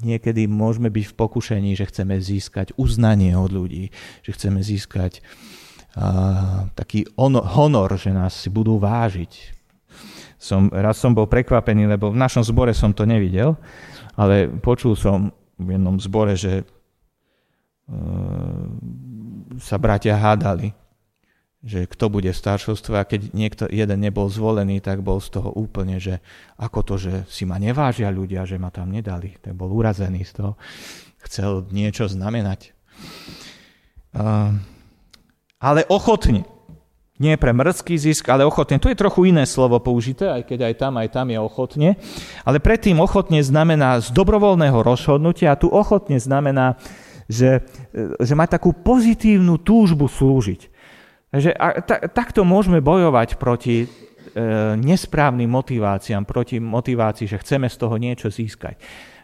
niekedy 0.03 0.49
môžeme 0.49 0.89
byť 0.89 1.05
v 1.13 1.19
pokušení, 1.19 1.71
že 1.77 1.87
chceme 1.91 2.19
získať 2.19 2.75
uznanie 2.81 3.37
od 3.37 3.51
ľudí, 3.53 3.93
že 4.27 4.35
chceme 4.35 4.59
získať 4.59 5.23
uh, 5.95 6.67
taký 6.75 7.07
honor, 7.15 7.95
že 7.95 8.11
nás 8.11 8.35
si 8.35 8.51
budú 8.51 8.83
vážiť 8.83 9.63
som, 10.43 10.67
raz 10.75 10.99
som 10.99 11.15
bol 11.15 11.31
prekvapený, 11.31 11.87
lebo 11.87 12.11
v 12.11 12.19
našom 12.19 12.43
zbore 12.43 12.75
som 12.75 12.91
to 12.91 13.07
nevidel, 13.07 13.55
ale 14.19 14.51
počul 14.51 14.99
som 14.99 15.31
v 15.55 15.79
jednom 15.79 16.03
zbore, 16.03 16.35
že 16.35 16.67
sa 19.59 19.77
bratia 19.77 20.17
hádali, 20.17 20.73
že 21.63 21.87
kto 21.87 22.11
bude 22.11 22.31
v 22.35 22.41
staršovstve 22.43 22.95
a 22.99 23.07
keď 23.07 23.21
niekto, 23.31 23.65
jeden 23.71 24.03
nebol 24.03 24.27
zvolený, 24.27 24.83
tak 24.83 24.99
bol 24.99 25.23
z 25.23 25.39
toho 25.39 25.55
úplne, 25.55 26.03
že 26.03 26.19
ako 26.59 26.81
to, 26.83 26.95
že 26.99 27.13
si 27.31 27.47
ma 27.47 27.63
nevážia 27.63 28.11
ľudia, 28.11 28.43
že 28.43 28.59
ma 28.59 28.75
tam 28.75 28.91
nedali. 28.91 29.39
Tak 29.39 29.55
bol 29.55 29.71
urazený 29.71 30.27
z 30.27 30.43
toho. 30.43 30.53
Chcel 31.23 31.71
niečo 31.71 32.11
znamenať. 32.11 32.75
Uh, 34.11 34.59
ale 35.63 35.87
ochotne. 35.87 36.43
Nie 37.23 37.39
pre 37.39 37.55
mrzký 37.55 37.95
zisk, 37.95 38.27
ale 38.35 38.43
ochotne. 38.43 38.83
Tu 38.83 38.91
je 38.91 38.99
trochu 38.99 39.31
iné 39.31 39.47
slovo 39.47 39.79
použité, 39.79 40.27
aj 40.27 40.43
keď 40.43 40.67
aj 40.67 40.75
tam, 40.75 40.99
aj 40.99 41.09
tam 41.15 41.31
je 41.31 41.39
ochotne. 41.39 41.95
Ale 42.43 42.59
predtým 42.59 42.99
ochotne 42.99 43.39
znamená 43.39 44.03
z 44.03 44.11
dobrovoľného 44.11 44.83
rozhodnutia 44.83 45.55
a 45.55 45.61
tu 45.61 45.71
ochotne 45.71 46.19
znamená, 46.19 46.75
že, 47.33 47.65
že 48.21 48.35
má 48.37 48.45
takú 48.45 48.77
pozitívnu 48.77 49.57
túžbu 49.65 50.07
slúžiť. 50.07 50.69
Takže 51.33 51.51
ta, 51.89 51.97
takto 52.13 52.45
môžeme 52.45 52.85
bojovať 52.85 53.41
proti 53.41 53.83
e, 53.83 53.87
nesprávnym 54.77 55.49
motiváciám, 55.49 56.29
proti 56.29 56.61
motivácii, 56.61 57.25
že 57.25 57.41
chceme 57.41 57.73
z 57.73 57.77
toho 57.81 57.97
niečo 57.97 58.29
získať. 58.29 58.77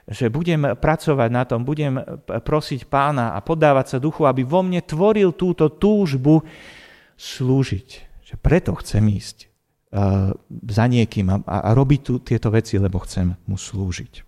Že 0.08 0.32
budem 0.32 0.72
pracovať 0.72 1.28
na 1.28 1.44
tom, 1.44 1.68
budem 1.68 2.00
prosiť 2.24 2.88
pána 2.88 3.36
a 3.36 3.44
podávať 3.44 3.86
sa 3.92 3.98
duchu, 4.00 4.24
aby 4.24 4.40
vo 4.40 4.64
mne 4.64 4.80
tvoril 4.80 5.36
túto 5.36 5.68
túžbu, 5.68 6.40
slúžiť. 7.20 7.88
Že 8.24 8.34
preto 8.40 8.72
chcem 8.80 9.04
ísť 9.04 9.52
uh, 9.92 10.32
za 10.64 10.84
niekým 10.88 11.28
a, 11.28 11.36
a 11.44 11.76
robiť 11.76 12.00
tu, 12.00 12.14
tieto 12.24 12.48
veci, 12.48 12.80
lebo 12.80 13.04
chcem 13.04 13.36
mu 13.44 13.60
slúžiť. 13.60 14.27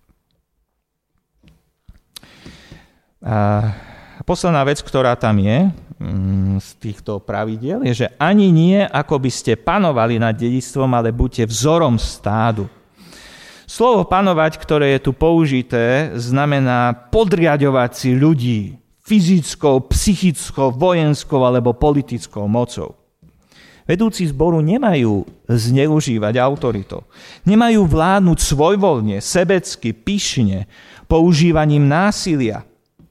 A 3.21 4.25
posledná 4.25 4.65
vec, 4.65 4.81
ktorá 4.81 5.13
tam 5.13 5.37
je 5.37 5.69
mm, 6.01 6.57
z 6.57 6.69
týchto 6.81 7.21
pravidiel, 7.21 7.85
je, 7.85 8.05
že 8.05 8.09
ani 8.17 8.49
nie, 8.49 8.81
ako 8.81 9.21
by 9.21 9.31
ste 9.31 9.61
panovali 9.61 10.17
nad 10.17 10.33
dedictvom, 10.33 10.89
ale 10.97 11.13
buďte 11.13 11.45
vzorom 11.45 12.01
stádu. 12.01 12.65
Slovo 13.69 14.03
panovať, 14.03 14.59
ktoré 14.59 14.99
je 14.99 15.07
tu 15.07 15.13
použité, 15.15 16.11
znamená 16.19 16.91
podriadovať 17.13 17.91
si 17.95 18.11
ľudí, 18.19 18.61
fyzickou, 19.05 19.87
psychickou, 19.91 20.75
vojenskou 20.75 21.39
alebo 21.45 21.77
politickou 21.77 22.51
mocou. 22.51 22.99
Vedúci 23.87 24.27
zboru 24.31 24.63
nemajú 24.63 25.27
zneužívať 25.51 26.35
autorito. 26.39 27.11
Nemajú 27.43 27.91
vládnuť 27.91 28.39
svojvoľne, 28.39 29.19
sebecky, 29.19 29.91
pyšne, 29.91 30.71
používaním 31.11 31.91
násilia, 31.91 32.70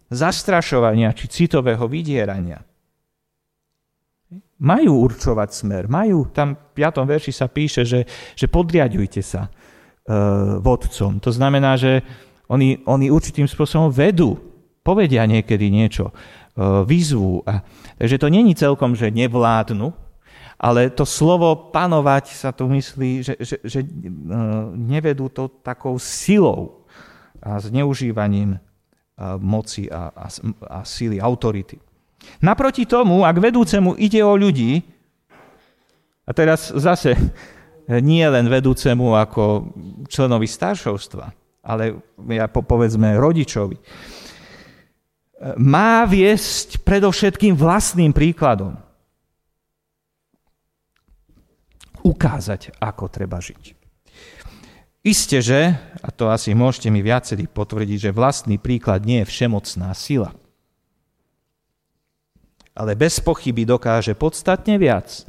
zastrašovania 0.10 1.14
či 1.14 1.30
citového 1.30 1.86
vydierania. 1.86 2.66
Majú 4.60 4.92
určovať 5.08 5.50
smer, 5.56 5.88
majú, 5.88 6.28
tam 6.36 6.58
v 6.76 6.84
5. 6.84 7.08
verši 7.08 7.32
sa 7.32 7.48
píše, 7.48 7.88
že, 7.88 8.04
že 8.36 8.46
podriadujte 8.52 9.24
sa 9.24 9.48
e, 9.48 9.50
vodcom. 10.60 11.24
To 11.24 11.32
znamená, 11.32 11.80
že 11.80 12.04
oni, 12.52 12.84
oni 12.84 13.08
určitým 13.08 13.48
spôsobom 13.48 13.88
vedú 13.88 14.36
povedia 14.84 15.24
niekedy 15.24 15.72
niečo, 15.72 16.12
e, 16.12 16.14
výzvu. 16.84 17.48
A, 17.48 17.64
takže 17.96 18.20
to 18.20 18.28
není 18.28 18.52
celkom, 18.52 19.00
že 19.00 19.16
nevládnu, 19.16 19.96
ale 20.60 20.92
to 20.92 21.08
slovo 21.08 21.72
panovať 21.72 22.36
sa 22.36 22.52
tu 22.52 22.68
myslí, 22.68 23.24
že, 23.24 23.34
že, 23.40 23.64
že 23.64 23.80
e, 23.80 23.88
nevedú 24.76 25.32
to 25.32 25.48
takou 25.64 25.96
silou 25.96 26.84
a 27.40 27.64
zneužívaním 27.64 28.60
moci 29.40 29.92
a, 29.92 30.12
a, 30.16 30.28
a 30.68 30.80
síly, 30.88 31.20
autority. 31.20 31.76
Naproti 32.44 32.88
tomu, 32.88 33.24
ak 33.28 33.36
vedúcemu 33.36 33.96
ide 34.00 34.24
o 34.24 34.36
ľudí, 34.36 34.80
a 36.24 36.32
teraz 36.32 36.70
zase 36.72 37.18
nie 38.10 38.24
len 38.24 38.46
vedúcemu 38.48 39.18
ako 39.18 39.44
členovi 40.08 40.48
staršovstva, 40.48 41.26
ale 41.66 42.00
ja 42.32 42.48
povedzme 42.48 43.18
rodičovi, 43.18 43.78
má 45.56 46.04
viesť 46.04 46.84
predovšetkým 46.84 47.56
vlastným 47.56 48.12
príkladom. 48.12 48.76
Ukázať, 52.04 52.76
ako 52.80 53.08
treba 53.12 53.40
žiť. 53.40 53.79
Isté, 55.10 55.42
že, 55.42 55.74
a 56.06 56.14
to 56.14 56.30
asi 56.30 56.54
môžete 56.54 56.94
mi 56.94 57.02
viacerí 57.02 57.50
potvrdiť, 57.50 57.98
že 57.98 58.14
vlastný 58.14 58.62
príklad 58.62 59.02
nie 59.02 59.26
je 59.26 59.30
všemocná 59.34 59.90
sila. 59.98 60.30
Ale 62.78 62.94
bez 62.94 63.18
pochyby 63.18 63.66
dokáže 63.66 64.14
podstatne 64.14 64.78
viac 64.78 65.26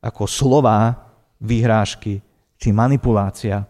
ako 0.00 0.24
slová, 0.24 1.04
vyhrážky 1.36 2.24
či 2.56 2.72
manipulácia 2.72 3.68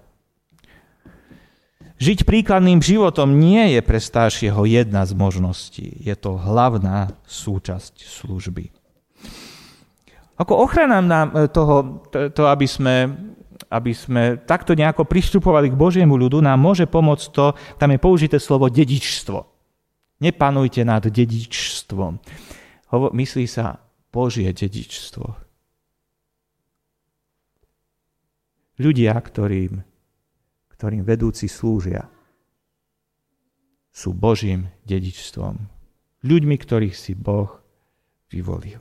Žiť 2.01 2.25
príkladným 2.25 2.81
životom 2.81 3.37
nie 3.37 3.77
je 3.77 3.85
pre 3.85 4.01
staršieho 4.01 4.65
jedna 4.65 5.05
z 5.05 5.13
možností. 5.13 6.01
Je 6.01 6.17
to 6.17 6.41
hlavná 6.41 7.13
súčasť 7.29 8.01
služby. 8.01 8.73
Ako 10.41 10.65
ochrana 10.65 11.05
nám 11.05 11.29
e, 11.37 11.45
toho, 11.53 12.01
to, 12.09 12.49
aby 12.49 12.65
sme, 12.65 13.13
aby 13.69 13.93
sme 13.93 14.41
takto 14.49 14.73
nejako 14.73 15.05
pristupovali 15.05 15.69
k 15.69 15.77
Božiemu 15.77 16.17
ľudu, 16.17 16.41
nám 16.41 16.57
môže 16.57 16.89
pomôcť 16.89 17.27
to, 17.35 17.53
tam 17.77 17.93
je 17.93 18.01
použité 18.01 18.37
slovo 18.41 18.73
dedičstvo. 18.73 19.39
Nepanujte 20.25 20.81
nad 20.85 21.05
dedičstvom. 21.05 22.13
Myslí 23.13 23.45
sa 23.45 23.77
Božie 24.09 24.49
dedičstvo. 24.53 25.27
Ľudia, 28.81 29.13
ktorým 29.13 29.91
ktorým 30.81 31.05
vedúci 31.05 31.45
slúžia, 31.45 32.09
sú 33.93 34.17
Božím 34.17 34.73
dedičstvom. 34.89 35.61
Ľuďmi, 36.25 36.57
ktorých 36.57 36.97
si 36.97 37.13
Boh 37.13 37.53
vyvolil. 38.33 38.81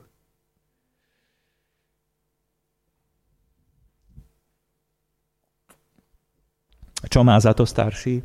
Čo 7.08 7.24
má 7.24 7.40
za 7.40 7.56
to 7.56 7.64
starší? 7.64 8.20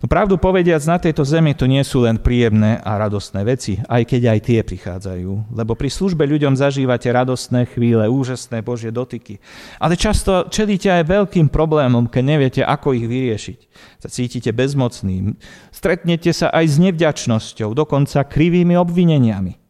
No 0.00 0.08
pravdu 0.08 0.40
povediac, 0.40 0.80
na 0.88 0.96
tejto 0.96 1.28
zemi 1.28 1.52
to 1.52 1.68
nie 1.68 1.84
sú 1.84 2.08
len 2.08 2.16
príjemné 2.16 2.80
a 2.80 2.96
radostné 2.96 3.44
veci, 3.44 3.76
aj 3.84 4.08
keď 4.08 4.32
aj 4.32 4.38
tie 4.48 4.60
prichádzajú. 4.64 5.52
Lebo 5.52 5.76
pri 5.76 5.92
službe 5.92 6.24
ľuďom 6.24 6.56
zažívate 6.56 7.12
radostné 7.12 7.68
chvíle, 7.68 8.08
úžasné 8.08 8.64
Božie 8.64 8.88
dotyky. 8.88 9.36
Ale 9.76 10.00
často 10.00 10.48
čelíte 10.48 10.88
aj 10.88 11.04
veľkým 11.04 11.52
problémom, 11.52 12.08
keď 12.08 12.22
neviete, 12.24 12.62
ako 12.64 12.96
ich 12.96 13.04
vyriešiť. 13.04 13.58
Sa 14.00 14.08
cítite 14.08 14.56
bezmocným. 14.56 15.36
Stretnete 15.68 16.32
sa 16.32 16.48
aj 16.48 16.64
s 16.64 16.76
nevďačnosťou, 16.80 17.76
dokonca 17.76 18.24
krivými 18.24 18.80
obvineniami. 18.80 19.60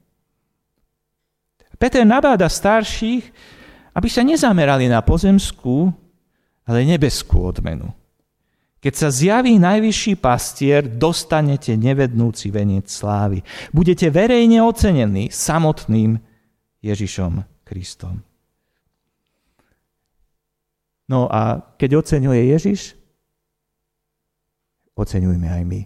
Peter 1.74 2.06
nabáda 2.06 2.46
starších, 2.46 3.26
aby 3.98 4.06
sa 4.06 4.22
nezamerali 4.22 4.86
na 4.86 5.02
pozemskú, 5.02 5.90
ale 6.70 6.86
nebeskú 6.86 7.50
odmenu. 7.50 7.90
Keď 8.78 8.94
sa 8.94 9.10
zjaví 9.10 9.58
najvyšší 9.58 10.22
pastier, 10.22 10.86
dostanete 10.86 11.74
nevednúci 11.74 12.48
veniec 12.54 12.86
slávy. 12.88 13.42
Budete 13.74 14.08
verejne 14.08 14.62
ocenení 14.62 15.28
samotným 15.34 16.16
Ježišom 16.80 17.44
Kristom. 17.66 18.22
No 21.10 21.26
a 21.26 21.58
keď 21.74 22.06
oceňuje 22.06 22.54
Ježiš, 22.54 22.80
oceňujme 24.94 25.48
aj 25.50 25.62
my, 25.66 25.80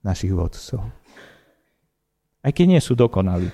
našich 0.00 0.32
vodcov. 0.32 0.88
Aj 2.40 2.50
keď 2.50 2.66
nie 2.66 2.80
sú 2.80 2.96
dokonalí. 2.96 3.52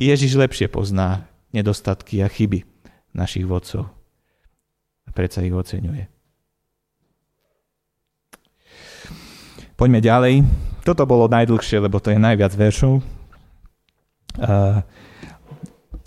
Ježiš 0.00 0.34
lepšie 0.34 0.66
pozná 0.66 1.28
nedostatky 1.54 2.24
a 2.24 2.28
chyby 2.28 2.66
našich 3.14 3.46
vodcov. 3.46 3.86
Predsa 5.14 5.46
ich 5.46 5.54
oceňuje. 5.54 6.04
Poďme 9.74 9.98
ďalej. 9.98 10.34
Toto 10.86 11.02
bolo 11.06 11.26
najdlhšie, 11.26 11.82
lebo 11.82 11.98
to 11.98 12.14
je 12.14 12.18
najviac 12.18 12.52
veršov. 12.54 13.02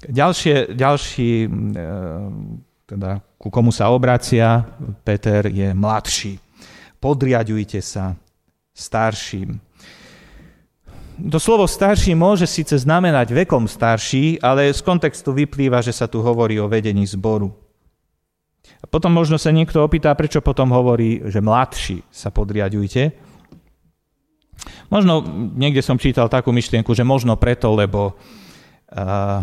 ďalšie, 0.08 0.56
ďalší, 0.76 1.32
e, 1.48 1.50
teda 2.88 3.20
ku 3.36 3.48
komu 3.52 3.72
sa 3.72 3.92
obracia, 3.92 4.64
Peter 5.04 5.52
je 5.52 5.72
mladší. 5.76 6.40
Podriadujte 7.00 7.84
sa 7.84 8.16
starším. 8.72 9.60
To 11.18 11.42
slovo 11.42 11.66
starší 11.66 12.14
môže 12.14 12.46
síce 12.46 12.78
znamenať 12.78 13.34
vekom 13.34 13.66
starší, 13.66 14.38
ale 14.38 14.70
z 14.70 14.86
kontextu 14.86 15.34
vyplýva, 15.34 15.82
že 15.82 15.90
sa 15.90 16.06
tu 16.06 16.22
hovorí 16.22 16.62
o 16.62 16.70
vedení 16.70 17.04
zboru. 17.10 17.67
Potom 18.88 19.12
možno 19.12 19.42
sa 19.42 19.50
niekto 19.50 19.82
opýta, 19.82 20.14
prečo 20.14 20.40
potom 20.40 20.70
hovorí, 20.72 21.26
že 21.28 21.42
mladší 21.42 22.06
sa 22.08 22.30
podriadujte. 22.30 23.12
Možno 24.88 25.22
niekde 25.54 25.84
som 25.84 26.00
čítal 26.00 26.32
takú 26.32 26.54
myšlienku, 26.56 26.94
že 26.96 27.06
možno 27.06 27.36
preto, 27.36 27.74
lebo 27.74 28.16
uh, 28.16 29.40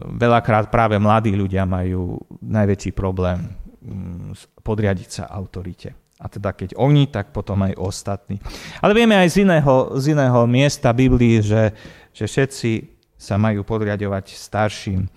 veľakrát 0.00 0.68
práve 0.68 0.98
mladí 0.98 1.32
ľudia 1.32 1.64
majú 1.64 2.18
najväčší 2.42 2.90
problém 2.92 3.46
um, 3.84 4.34
podriadiť 4.64 5.08
sa 5.22 5.24
autorite. 5.30 5.94
A 6.18 6.30
teda 6.30 6.54
keď 6.54 6.78
oni, 6.78 7.10
tak 7.10 7.34
potom 7.34 7.66
aj 7.66 7.74
ostatní. 7.76 8.38
Ale 8.80 8.94
vieme 8.94 9.18
aj 9.18 9.34
z 9.34 9.36
iného, 9.44 9.98
z 9.98 10.14
iného 10.14 10.40
miesta 10.46 10.94
Biblii, 10.94 11.42
že, 11.42 11.74
že 12.14 12.24
všetci 12.24 12.70
sa 13.18 13.34
majú 13.36 13.66
podriadovať 13.66 14.32
starším. 14.32 15.10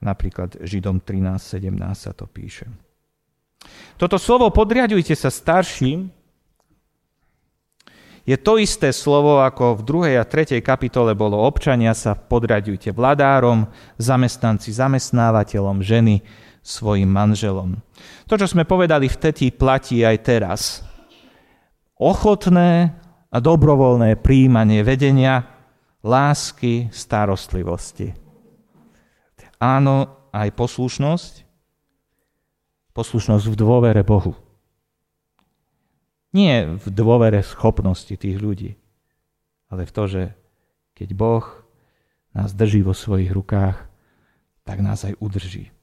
Napríklad 0.00 0.56
Židom 0.64 1.04
13.17 1.04 1.70
sa 1.92 2.12
to 2.16 2.24
píše. 2.24 2.66
Toto 4.00 4.16
slovo 4.16 4.48
podriadujte 4.48 5.12
sa 5.12 5.28
starším 5.28 6.08
je 8.30 8.36
to 8.36 8.60
isté 8.60 8.92
slovo, 8.92 9.40
ako 9.40 9.80
v 9.80 10.14
2. 10.14 10.22
a 10.22 10.24
3. 10.28 10.60
kapitole 10.60 11.16
bolo 11.16 11.40
občania 11.40 11.96
sa 11.96 12.12
podriadujte 12.14 12.92
vladárom, 12.92 13.66
zamestnanci 13.96 14.70
zamestnávateľom, 14.70 15.80
ženy 15.80 16.22
svojim 16.60 17.08
manželom. 17.08 17.80
To, 18.28 18.38
čo 18.38 18.46
sme 18.46 18.68
povedali 18.68 19.08
vtedy, 19.08 19.50
platí 19.50 20.04
aj 20.04 20.16
teraz. 20.22 20.60
Ochotné 21.96 22.94
a 23.32 23.36
dobrovoľné 23.40 24.20
príjmanie 24.20 24.84
vedenia, 24.84 25.48
lásky, 26.04 26.92
starostlivosti. 26.92 28.29
Áno, 29.60 30.08
aj 30.32 30.56
poslušnosť. 30.56 31.44
Poslušnosť 32.96 33.44
v 33.44 33.56
dôvere 33.60 34.00
Bohu. 34.00 34.32
Nie 36.32 36.64
v 36.64 36.86
dôvere 36.88 37.44
schopnosti 37.44 38.10
tých 38.10 38.40
ľudí, 38.40 38.78
ale 39.68 39.84
v 39.84 39.92
to, 39.92 40.02
že 40.08 40.22
keď 40.96 41.08
Boh 41.12 41.44
nás 42.32 42.54
drží 42.54 42.86
vo 42.86 42.94
svojich 42.94 43.34
rukách, 43.34 43.76
tak 44.62 44.78
nás 44.80 45.02
aj 45.02 45.18
udrží. 45.18 45.74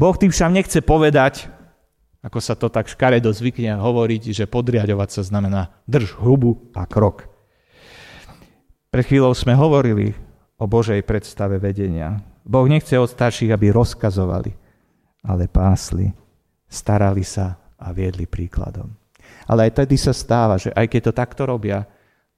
Boh 0.00 0.16
tým 0.16 0.32
však 0.32 0.50
nechce 0.52 0.78
povedať, 0.80 1.52
ako 2.24 2.38
sa 2.42 2.58
to 2.58 2.66
tak 2.66 2.90
škaredo 2.90 3.30
zvykne 3.30 3.78
hovoriť, 3.78 4.22
že 4.34 4.50
podriadovať 4.50 5.08
sa 5.14 5.22
znamená 5.22 5.70
drž 5.86 6.18
hubu 6.18 6.72
a 6.74 6.88
krok. 6.88 7.35
Pred 8.96 9.04
chvíľou 9.04 9.36
sme 9.36 9.52
hovorili 9.52 10.16
o 10.56 10.64
Božej 10.64 11.04
predstave 11.04 11.60
vedenia. 11.60 12.16
Boh 12.48 12.64
nechce 12.64 12.96
od 12.96 13.12
starších, 13.12 13.52
aby 13.52 13.68
rozkazovali, 13.68 14.56
ale 15.20 15.52
pásli, 15.52 16.08
starali 16.64 17.20
sa 17.20 17.60
a 17.76 17.92
viedli 17.92 18.24
príkladom. 18.24 18.88
Ale 19.44 19.68
aj 19.68 19.84
tedy 19.84 20.00
sa 20.00 20.16
stáva, 20.16 20.56
že 20.56 20.72
aj 20.72 20.88
keď 20.88 21.00
to 21.04 21.12
takto 21.12 21.44
robia, 21.44 21.84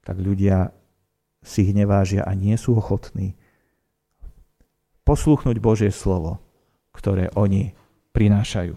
tak 0.03 0.19
ľudia 0.19 0.75
si 1.39 1.63
ich 1.63 1.71
nevážia 1.71 2.27
a 2.27 2.35
nie 2.35 2.59
sú 2.59 2.75
ochotní 2.75 3.39
poslúchnuť 5.07 5.55
Božie 5.63 5.95
slovo 5.95 6.43
ktoré 6.99 7.31
oni 7.39 7.71
prinášajú. 8.11 8.75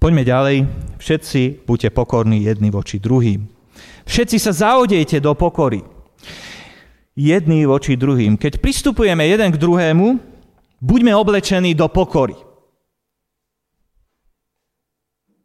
Poďme 0.00 0.24
ďalej. 0.24 0.56
Všetci 0.96 1.68
buďte 1.68 1.92
pokorní 1.92 2.42
jedni 2.42 2.72
voči 2.72 2.96
druhým. 2.96 3.61
Všetci 4.06 4.36
sa 4.36 4.52
zaodejte 4.52 5.22
do 5.22 5.32
pokory. 5.32 5.80
Jedný 7.12 7.68
voči 7.68 7.94
druhým. 7.94 8.40
Keď 8.40 8.58
pristupujeme 8.58 9.28
jeden 9.28 9.52
k 9.52 9.60
druhému, 9.60 10.16
buďme 10.80 11.12
oblečení 11.12 11.76
do 11.76 11.86
pokory. 11.86 12.34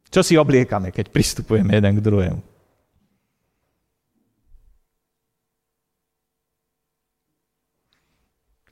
Čo 0.08 0.24
si 0.24 0.40
obliekame, 0.40 0.96
keď 0.96 1.12
pristupujeme 1.12 1.76
jeden 1.76 1.94
k 2.00 2.04
druhému? 2.04 2.42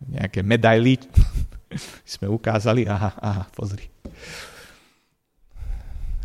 Nejaké 0.05 0.45
medaily, 0.45 1.01
sme 2.15 2.31
ukázali, 2.31 2.87
aha, 2.87 3.11
aha, 3.19 3.43
pozri. 3.51 3.91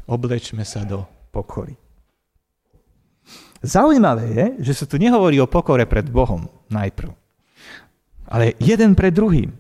Oblečme 0.07 0.63
sa 0.63 0.87
do 0.87 1.07
pokory. 1.35 1.75
Zaujímavé 3.61 4.25
je, 4.33 4.47
že 4.73 4.73
sa 4.73 4.85
tu 4.89 4.97
nehovorí 4.97 5.37
o 5.37 5.51
pokore 5.51 5.85
pred 5.85 6.09
Bohom 6.09 6.49
najprv, 6.73 7.13
ale 8.33 8.57
jeden 8.57 8.97
pred 8.97 9.13
druhým. 9.13 9.53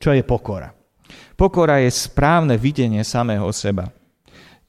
Čo 0.00 0.16
je 0.16 0.24
pokora? 0.24 0.72
Pokora 1.36 1.84
je 1.84 1.92
správne 1.92 2.56
videnie 2.56 3.04
samého 3.04 3.44
seba. 3.52 3.92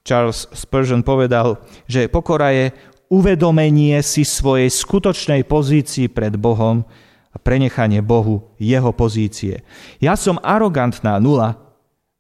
Charles 0.04 0.48
Spurgeon 0.52 1.04
povedal, 1.04 1.64
že 1.88 2.12
pokora 2.12 2.52
je 2.52 2.72
uvedomenie 3.08 4.00
si 4.04 4.28
svojej 4.28 4.68
skutočnej 4.68 5.48
pozícii 5.48 6.12
pred 6.12 6.36
Bohom 6.36 6.84
a 7.32 7.38
prenechanie 7.40 8.04
Bohu 8.04 8.56
jeho 8.60 8.92
pozície. 8.92 9.64
Ja 10.04 10.20
som 10.20 10.40
arogantná 10.44 11.20
nula 11.20 11.56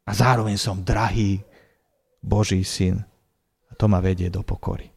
a 0.07 0.11
zároveň 0.15 0.55
som 0.55 0.83
drahý 0.83 1.43
Boží 2.23 2.63
syn. 2.63 3.03
A 3.67 3.75
to 3.75 3.91
ma 3.91 3.99
vedie 3.99 4.31
do 4.31 4.43
pokory. 4.43 4.96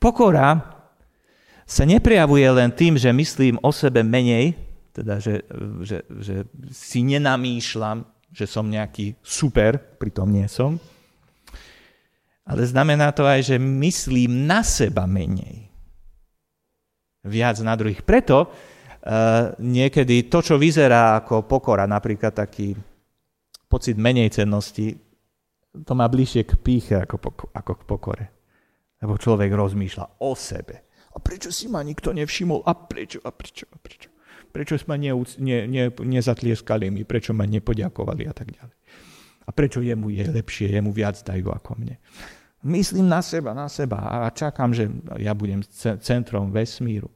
Pokora 0.00 0.80
sa 1.68 1.84
neprejavuje 1.84 2.48
len 2.48 2.72
tým, 2.72 2.96
že 2.96 3.12
myslím 3.12 3.60
o 3.60 3.68
sebe 3.68 4.00
menej, 4.00 4.56
teda 4.96 5.20
že, 5.20 5.44
že, 5.84 6.02
že 6.08 6.36
si 6.72 7.04
nenamýšľam, 7.04 8.02
že 8.32 8.48
som 8.48 8.66
nejaký 8.66 9.20
super, 9.20 9.76
pritom 9.78 10.26
nie 10.32 10.48
som, 10.48 10.80
ale 12.48 12.66
znamená 12.66 13.12
to 13.14 13.28
aj, 13.28 13.54
že 13.54 13.56
myslím 13.60 14.48
na 14.48 14.64
seba 14.66 15.06
menej 15.06 15.70
viac 17.22 17.60
na 17.60 17.76
druhých. 17.76 18.02
Preto 18.02 18.48
uh, 18.48 19.54
niekedy 19.60 20.26
to, 20.26 20.40
čo 20.40 20.56
vyzerá 20.56 21.20
ako 21.22 21.44
pokora, 21.44 21.84
napríklad 21.84 22.34
taký 22.34 22.74
pocit 23.70 23.94
menej 23.94 24.32
cennosti, 24.32 24.96
to 25.70 25.92
má 25.94 26.10
bližšie 26.10 26.42
k 26.48 26.52
píche 26.58 26.96
ako, 26.98 27.46
ako 27.54 27.72
k 27.78 27.82
pokore. 27.86 28.39
Lebo 29.00 29.16
človek 29.16 29.48
rozmýšľa 29.52 30.20
o 30.20 30.36
sebe. 30.36 30.84
A 31.10 31.18
prečo 31.18 31.50
si 31.50 31.66
ma 31.66 31.80
nikto 31.82 32.12
nevšimol? 32.12 32.62
A 32.68 32.72
prečo? 32.76 33.18
A 33.24 33.32
prečo? 33.32 33.66
A 33.72 33.76
prečo? 33.80 34.12
Prečo 34.50 34.74
ma 34.90 34.98
ne, 34.98 35.14
ne, 35.38 35.58
ne, 35.66 35.84
nezatlieskali 35.90 36.90
mi? 36.90 37.02
Prečo 37.06 37.32
ma 37.32 37.46
nepodiakovali 37.46 38.26
a 38.26 38.34
tak 38.34 38.50
ďalej? 38.50 38.76
A 39.46 39.50
prečo 39.50 39.82
jemu 39.82 40.10
je 40.14 40.24
lepšie, 40.30 40.70
jemu 40.70 40.90
viac 40.94 41.18
dajú 41.22 41.50
ako 41.50 41.80
mne? 41.80 41.98
Myslím 42.60 43.08
na 43.08 43.24
seba, 43.24 43.56
na 43.56 43.72
seba 43.72 43.98
a 44.04 44.28
čakám, 44.28 44.76
že 44.76 44.92
ja 45.16 45.32
budem 45.32 45.64
centrom 46.04 46.52
vesmíru. 46.52 47.08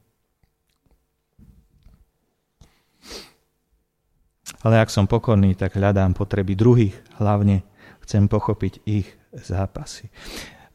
Ale 4.65 4.81
ak 4.81 4.89
som 4.89 5.05
pokorný, 5.05 5.53
tak 5.53 5.77
hľadám 5.77 6.17
potreby 6.17 6.57
druhých, 6.57 6.97
hlavne 7.21 7.61
chcem 8.01 8.25
pochopiť 8.25 8.81
ich 8.89 9.05
zápasy. 9.37 10.09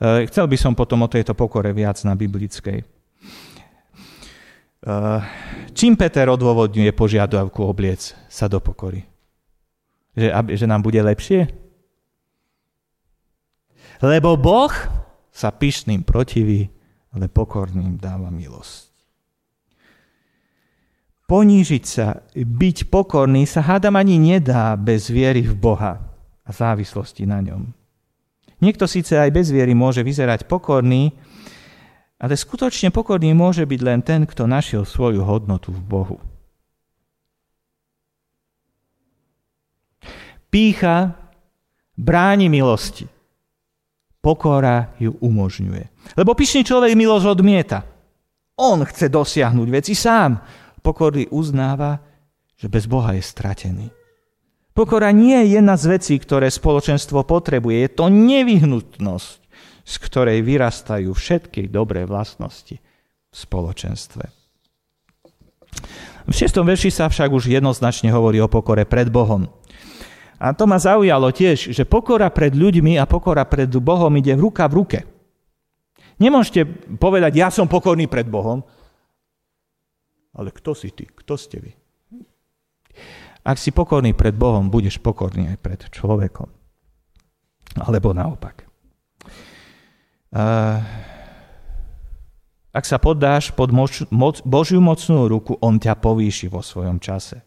E, 0.01 0.25
chcel 0.33 0.49
by 0.49 0.57
som 0.57 0.73
potom 0.73 1.05
o 1.05 1.13
tejto 1.13 1.37
pokore 1.37 1.77
viac 1.77 2.01
na 2.09 2.17
biblickej. 2.17 2.81
E, 2.81 2.85
čím 5.77 5.93
Peter 6.01 6.25
odôvodňuje 6.33 6.89
požiadavku 6.97 7.61
obliec 7.61 8.17
sa 8.33 8.49
do 8.49 8.65
pokory? 8.65 9.05
Že, 10.17 10.57
že 10.57 10.65
nám 10.65 10.81
bude 10.81 11.05
lepšie? 11.05 11.53
Lebo 14.01 14.41
Boh 14.41 14.73
sa 15.29 15.53
pyšným 15.53 16.09
protiví, 16.09 16.73
ale 17.13 17.29
pokorným 17.29 18.01
dáva 18.01 18.33
milosť. 18.33 18.89
Ponížiť 21.29 21.85
sa, 21.87 22.27
byť 22.35 22.91
pokorný 22.91 23.47
sa 23.47 23.63
hádam 23.63 23.95
ani 23.95 24.19
nedá 24.19 24.75
bez 24.75 25.07
viery 25.07 25.47
v 25.47 25.55
Boha 25.55 26.03
a 26.43 26.51
závislosti 26.51 27.23
na 27.23 27.39
ňom. 27.39 27.80
Niekto 28.61 28.85
síce 28.85 29.17
aj 29.17 29.33
bez 29.33 29.49
viery 29.49 29.73
môže 29.73 30.05
vyzerať 30.05 30.45
pokorný, 30.45 31.17
ale 32.21 32.37
skutočne 32.37 32.93
pokorný 32.93 33.33
môže 33.33 33.65
byť 33.65 33.81
len 33.81 34.01
ten, 34.05 34.29
kto 34.29 34.45
našiel 34.45 34.85
svoju 34.85 35.25
hodnotu 35.25 35.73
v 35.73 35.81
Bohu. 35.81 36.17
Pícha 40.53 41.17
bráni 41.97 42.53
milosti. 42.53 43.09
Pokora 44.21 44.93
ju 45.01 45.17
umožňuje. 45.17 45.85
Lebo 46.21 46.37
pyšný 46.37 46.61
človek 46.69 46.93
milosť 46.93 47.25
odmieta. 47.25 47.81
On 48.61 48.77
chce 48.85 49.09
dosiahnuť 49.09 49.69
veci 49.73 49.97
sám. 49.97 50.37
Pokorný 50.85 51.33
uznáva, 51.33 51.97
že 52.61 52.69
bez 52.69 52.85
Boha 52.85 53.17
je 53.17 53.25
stratený. 53.25 54.00
Pokora 54.71 55.11
nie 55.11 55.35
je 55.45 55.59
jedna 55.59 55.75
z 55.75 55.85
vecí, 55.99 56.15
ktoré 56.17 56.47
spoločenstvo 56.47 57.27
potrebuje. 57.27 57.77
Je 57.85 57.91
to 57.91 58.07
nevyhnutnosť, 58.07 59.41
z 59.83 59.95
ktorej 60.07 60.39
vyrastajú 60.47 61.11
všetky 61.11 61.67
dobré 61.67 62.07
vlastnosti 62.07 62.79
v 63.31 63.35
spoločenstve. 63.35 64.25
V 66.31 66.33
6. 66.35 66.63
verši 66.63 66.91
sa 66.95 67.11
však 67.11 67.31
už 67.35 67.51
jednoznačne 67.51 68.15
hovorí 68.15 68.39
o 68.39 68.51
pokore 68.51 68.87
pred 68.87 69.11
Bohom. 69.11 69.51
A 70.41 70.57
to 70.57 70.65
ma 70.65 70.81
zaujalo 70.81 71.35
tiež, 71.35 71.75
že 71.75 71.85
pokora 71.85 72.31
pred 72.33 72.55
ľuďmi 72.55 72.97
a 72.97 73.05
pokora 73.05 73.45
pred 73.45 73.69
Bohom 73.69 74.15
ide 74.17 74.33
ruka 74.39 74.65
v 74.71 74.77
ruke. 74.79 74.99
Nemôžete 76.21 76.69
povedať, 77.01 77.33
ja 77.41 77.49
som 77.49 77.69
pokorný 77.69 78.09
pred 78.09 78.29
Bohom, 78.29 78.65
ale 80.37 80.55
kto 80.55 80.77
si 80.77 80.95
ty? 80.95 81.09
Kto 81.09 81.35
ste 81.35 81.59
vy? 81.59 81.73
Ak 83.41 83.57
si 83.57 83.73
pokorný 83.73 84.13
pred 84.13 84.37
Bohom, 84.37 84.69
budeš 84.69 85.01
pokorný 85.01 85.49
aj 85.57 85.59
pred 85.61 85.81
človekom. 85.89 86.49
Alebo 87.81 88.13
naopak. 88.13 88.69
Ak 92.71 92.85
sa 92.87 93.03
poddáš 93.03 93.51
pod 93.51 93.75
moč, 93.75 94.07
moc, 94.15 94.39
Božiu 94.47 94.79
mocnú 94.79 95.27
ruku, 95.27 95.59
On 95.59 95.75
ťa 95.75 95.99
povýši 95.99 96.47
vo 96.47 96.63
svojom 96.63 97.03
čase. 97.03 97.43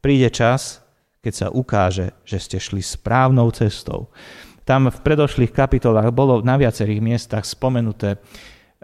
Príde 0.00 0.32
čas, 0.32 0.80
keď 1.20 1.32
sa 1.34 1.46
ukáže, 1.50 2.14
že 2.22 2.38
ste 2.38 2.56
šli 2.62 2.80
správnou 2.80 3.50
cestou. 3.50 4.14
Tam 4.62 4.86
v 4.86 4.98
predošlých 5.02 5.50
kapitolách 5.50 6.14
bolo 6.14 6.40
na 6.40 6.54
viacerých 6.54 7.02
miestach 7.02 7.42
spomenuté, 7.42 8.14
e, 8.14 8.18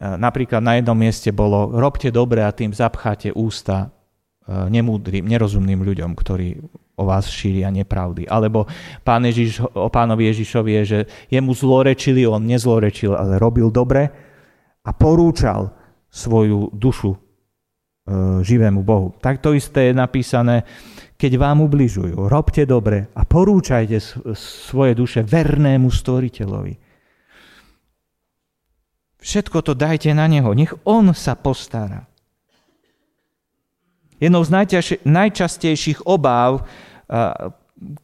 napríklad 0.02 0.58
na 0.58 0.78
jednom 0.78 0.98
mieste 0.98 1.30
bolo 1.30 1.70
robte 1.78 2.10
dobre 2.10 2.42
a 2.42 2.50
tým 2.50 2.74
zapcháte 2.74 3.30
ústa 3.34 3.94
nemúdrym, 4.48 5.22
nerozumným 5.26 5.86
ľuďom, 5.86 6.12
ktorí 6.18 6.58
o 6.98 7.04
vás 7.08 7.30
šíria 7.30 7.72
nepravdy. 7.72 8.28
Alebo 8.28 8.68
pán 9.02 9.24
Ježiš, 9.24 9.64
o 9.64 9.88
pánovi 9.88 10.28
Ježišovi 10.28 10.70
je, 10.78 10.82
že 10.84 10.98
jemu 11.32 11.52
zlorečili, 11.56 12.28
on 12.28 12.44
nezlorečil, 12.44 13.16
ale 13.16 13.40
robil 13.40 13.72
dobre 13.72 14.10
a 14.82 14.90
porúčal 14.92 15.72
svoju 16.12 16.74
dušu 16.76 17.16
e, 17.16 17.18
živému 18.44 18.84
Bohu. 18.84 19.16
Tak 19.16 19.40
to 19.40 19.56
isté 19.56 19.90
je 19.90 19.94
napísané, 19.96 20.68
keď 21.16 21.40
vám 21.40 21.64
ubližujú. 21.64 22.28
Robte 22.28 22.68
dobre 22.68 23.08
a 23.16 23.22
porúčajte 23.24 23.96
svoje 24.36 24.92
duše 24.92 25.24
vernému 25.24 25.88
stvoriteľovi. 25.88 26.74
Všetko 29.22 29.62
to 29.62 29.72
dajte 29.78 30.10
na 30.18 30.26
neho, 30.26 30.50
nech 30.50 30.74
on 30.82 31.14
sa 31.14 31.38
postará. 31.38 32.11
Jednou 34.22 34.46
z 34.46 34.54
najčastejších 35.02 36.06
obáv, 36.06 36.62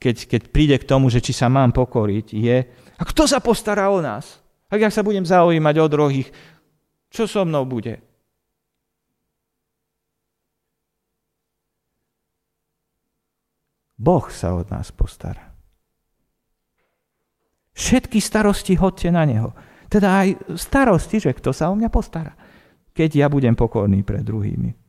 keď, 0.02 0.16
keď 0.26 0.42
príde 0.50 0.76
k 0.82 0.88
tomu, 0.88 1.06
že 1.06 1.22
či 1.22 1.30
sa 1.30 1.46
mám 1.46 1.70
pokoriť, 1.70 2.26
je, 2.34 2.56
a 2.98 3.02
kto 3.06 3.30
sa 3.30 3.38
postará 3.38 3.86
o 3.94 4.02
nás? 4.02 4.42
Ak 4.66 4.82
ja 4.82 4.90
sa 4.90 5.06
budem 5.06 5.22
zaujímať 5.22 5.74
o 5.78 5.86
druhých, 5.86 6.28
čo 7.06 7.30
so 7.30 7.46
mnou 7.46 7.62
bude? 7.62 8.02
Boh 13.98 14.26
sa 14.30 14.54
od 14.54 14.66
nás 14.74 14.90
postará. 14.90 15.54
Všetky 17.78 18.18
starosti 18.18 18.74
hodte 18.74 19.10
na 19.10 19.22
Neho. 19.22 19.54
Teda 19.86 20.26
aj 20.26 20.58
starosti, 20.58 21.22
že 21.22 21.30
kto 21.30 21.54
sa 21.54 21.70
o 21.70 21.78
mňa 21.78 21.90
postará, 21.90 22.34
keď 22.90 23.10
ja 23.22 23.26
budem 23.30 23.54
pokorný 23.54 24.02
pred 24.02 24.26
druhými. 24.26 24.87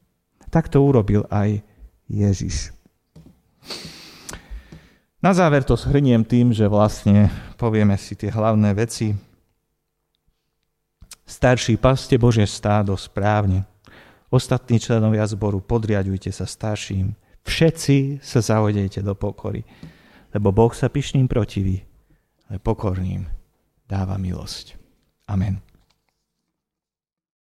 Tak 0.49 0.69
to 0.69 0.81
urobil 0.81 1.25
aj 1.29 1.62
Ježiš. 2.09 2.73
Na 5.19 5.35
záver 5.35 5.67
to 5.67 5.75
shrniem 5.75 6.23
tým, 6.23 6.55
že 6.55 6.65
vlastne 6.65 7.27
povieme 7.59 7.93
si 7.99 8.15
tie 8.15 8.31
hlavné 8.31 8.71
veci. 8.71 9.13
Starší 11.27 11.77
paste 11.77 12.17
Bože 12.17 12.47
stádo 12.49 12.97
správne. 12.97 13.67
Ostatní 14.29 14.79
členovia 14.79 15.27
zboru, 15.29 15.62
podriadujte 15.62 16.33
sa 16.33 16.47
starším. 16.47 17.13
Všetci 17.45 18.23
sa 18.23 18.39
zahodejte 18.41 19.01
do 19.01 19.13
pokory, 19.13 19.65
lebo 20.33 20.53
Boh 20.53 20.73
sa 20.73 20.89
pyšným 20.89 21.25
protiví, 21.25 21.81
ale 22.49 22.57
pokorným 22.62 23.25
dáva 23.89 24.15
milosť. 24.21 24.77
Amen. 25.29 25.68